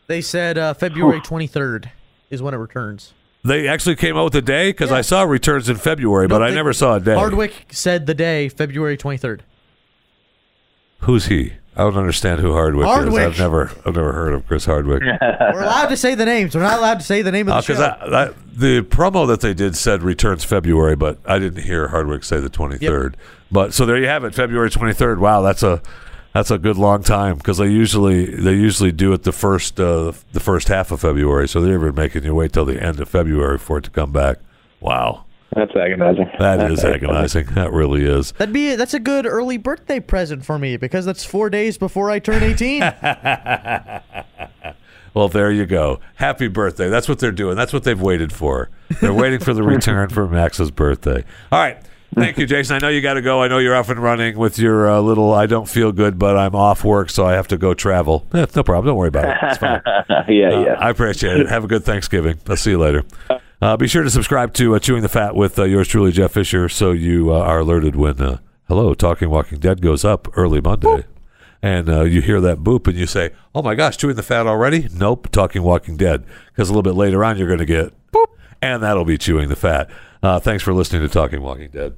they 0.07 0.21
said 0.21 0.57
uh, 0.57 0.73
February 0.73 1.21
23rd 1.21 1.89
is 2.29 2.41
when 2.41 2.53
it 2.53 2.57
returns. 2.57 3.13
They 3.43 3.67
actually 3.67 3.95
came 3.95 4.17
out 4.17 4.23
with 4.23 4.35
a 4.35 4.41
day 4.41 4.69
because 4.69 4.91
I 4.91 5.01
saw 5.01 5.21
returns 5.21 5.69
in 5.69 5.75
February, 5.77 6.27
but 6.27 6.39
No, 6.39 6.45
I 6.45 6.49
never 6.49 6.73
saw 6.73 6.95
a 6.95 6.99
day. 6.99 7.13
Hardwick 7.13 7.67
said 7.69 8.07
the 8.07 8.15
day 8.15 8.49
February 8.49 8.97
23rd. 8.97 9.41
Who's 11.01 11.27
he? 11.27 11.53
I 11.77 11.83
don't 11.83 11.97
understand 11.97 12.39
who 12.39 12.53
Hardwick, 12.53 12.87
is. 12.87 13.17
I've 13.17 13.37
never 13.37 13.69
I've 13.85 13.95
never 13.95 14.13
heard 14.13 14.33
of 14.33 14.47
Chris 14.47 14.65
Hardwick. 14.65 15.01
We're 15.21 15.63
allowed 15.63 15.87
to 15.87 15.97
say 15.97 16.15
the 16.15 16.25
names. 16.25 16.55
We're 16.55 16.61
not 16.61 16.79
allowed 16.79 16.99
to 16.99 17.05
say 17.05 17.21
the 17.21 17.31
name 17.31 17.49
of 17.49 17.55
the 17.55 17.61
show. 17.61 17.73
Because 17.73 18.33
show. 18.33 18.33
the 18.53 18.81
promo 18.83 19.27
that 19.27 19.41
they 19.41 19.53
did 19.53 19.75
said 19.75 20.01
returns 20.01 20.45
February, 20.45 20.95
but 20.95 21.19
I 21.25 21.37
didn't 21.37 21.63
hear 21.63 21.89
Hardwick 21.89 22.23
say 22.23 22.39
the 22.39 22.49
23rd. 22.49 23.15
But 23.51 23.73
so 23.73 23.85
there 23.85 23.97
you 23.97 24.07
have 24.07 24.23
it, 24.23 24.33
February 24.33 24.69
23rd. 24.69 25.19
Wow, 25.19 25.41
that's 25.41 25.63
a 25.63 25.81
that's 26.33 26.51
a 26.51 26.57
good 26.57 26.77
long 26.77 27.03
time 27.03 27.37
because 27.37 27.57
they 27.57 27.67
usually 27.67 28.25
they 28.25 28.53
usually 28.53 28.91
do 28.91 29.11
it 29.11 29.23
the 29.23 29.31
first 29.33 29.79
uh, 29.79 30.13
the 30.31 30.39
first 30.39 30.69
half 30.69 30.91
of 30.91 31.01
February. 31.01 31.47
So 31.47 31.59
they're 31.59 31.75
even 31.75 31.93
making 31.93 32.23
you 32.23 32.35
wait 32.35 32.53
till 32.53 32.65
the 32.65 32.81
end 32.81 33.01
of 33.01 33.09
February 33.09 33.57
for 33.57 33.79
it 33.79 33.83
to 33.85 33.89
come 33.89 34.13
back. 34.13 34.37
Wow, 34.79 35.24
That's 35.55 35.75
agonizing. 35.75 36.29
that 36.39 36.69
is 36.71 36.83
agonizing. 36.83 37.45
That 37.55 37.71
really 37.71 38.03
is. 38.03 38.33
That'd 38.33 38.53
be 38.53 38.75
that's 38.75 38.93
a 38.93 38.99
good 38.99 39.25
early 39.25 39.57
birthday 39.57 39.99
present 40.01 40.43
for 40.45 40.59
me 40.59 40.75
because 40.77 41.05
that's 41.05 41.23
four 41.23 41.49
days 41.49 41.77
before 41.77 42.11
I 42.11 42.19
turn 42.19 42.43
18. 42.43 42.81
Well, 45.13 45.29
there 45.29 45.49
you 45.49 45.65
go. 45.65 46.01
Happy 46.15 46.49
birthday. 46.49 46.89
That's 46.89 47.07
what 47.07 47.19
they're 47.19 47.31
doing. 47.31 47.55
That's 47.55 47.71
what 47.71 47.85
they've 47.85 48.01
waited 48.01 48.33
for. 48.33 48.69
They're 48.99 49.13
waiting 49.13 49.39
for 49.39 49.53
the 49.53 49.63
return 49.63 50.09
for 50.09 50.27
Max's 50.27 50.71
birthday. 50.71 51.23
All 51.53 51.59
right. 51.59 51.77
Thank 52.15 52.37
you, 52.37 52.45
Jason. 52.45 52.75
I 52.75 52.79
know 52.79 52.89
you 52.89 52.99
got 52.99 53.13
to 53.13 53.21
go. 53.21 53.41
I 53.41 53.47
know 53.47 53.57
you're 53.59 53.75
off 53.77 53.87
and 53.89 53.97
running 54.03 54.37
with 54.37 54.59
your 54.59 54.91
uh, 54.91 54.99
little 54.99 55.33
I 55.33 55.45
don't 55.45 55.69
feel 55.69 55.93
good, 55.93 56.19
but 56.19 56.35
I'm 56.35 56.53
off 56.53 56.83
work, 56.83 57.09
so 57.09 57.25
I 57.25 57.31
have 57.31 57.47
to 57.47 57.57
go 57.57 57.73
travel. 57.73 58.27
Eh, 58.33 58.45
no 58.57 58.63
problem. 58.63 58.87
Don't 58.87 58.97
worry 58.97 59.07
about 59.07 59.29
it. 59.29 59.37
It's 59.41 59.57
fine. 59.57 59.81
yeah, 60.27 60.49
Uh, 60.49 60.59
yeah. 60.65 60.73
I 60.79 60.89
appreciate 60.89 61.37
it. 61.39 61.47
Have 61.47 61.63
a 61.63 61.67
good 61.67 61.85
Thanksgiving. 61.85 62.37
I'll 62.49 62.57
see 62.57 62.71
you 62.71 62.77
later. 62.77 63.03
Uh, 63.65 63.75
be 63.75 63.87
sure 63.87 64.03
to 64.03 64.11
subscribe 64.11 64.53
to 64.53 64.75
uh, 64.75 64.79
Chewing 64.79 65.01
the 65.01 65.09
Fat 65.09 65.33
with 65.33 65.57
uh, 65.57 65.63
yours 65.63 65.87
truly, 65.87 66.11
Jeff 66.11 66.33
Fisher, 66.33 66.69
so 66.69 66.91
you 66.91 67.33
uh, 67.33 67.39
are 67.39 67.61
alerted 67.61 67.95
when 67.95 68.21
uh, 68.21 68.37
Hello 68.67 68.93
Talking 68.93 69.31
Walking 69.31 69.57
Dead 69.57 69.81
goes 69.81 70.05
up 70.05 70.27
early 70.37 70.61
Monday. 70.61 71.05
And 71.63 71.89
uh, 71.89 72.03
you 72.03 72.21
hear 72.21 72.39
that 72.41 72.59
boop 72.59 72.85
and 72.85 72.95
you 72.95 73.07
say, 73.07 73.31
Oh 73.55 73.63
my 73.63 73.73
gosh, 73.73 73.97
Chewing 73.97 74.17
the 74.17 74.21
Fat 74.21 74.45
already? 74.45 74.87
Nope, 74.93 75.31
Talking 75.31 75.63
Walking 75.63 75.97
Dead. 75.97 76.25
Because 76.49 76.69
a 76.69 76.73
little 76.73 76.83
bit 76.83 76.93
later 76.93 77.25
on, 77.25 77.39
you're 77.39 77.47
going 77.47 77.57
to 77.57 77.65
get 77.65 77.91
boop, 78.11 78.27
and 78.61 78.83
that'll 78.83 79.03
be 79.03 79.17
Chewing 79.17 79.49
the 79.49 79.55
Fat. 79.55 79.89
Uh, 80.21 80.39
thanks 80.39 80.63
for 80.63 80.71
listening 80.71 81.01
to 81.01 81.09
Talking 81.09 81.41
Walking 81.41 81.71
Dead. 81.71 81.95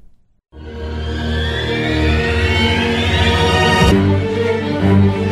Thank 4.88 5.26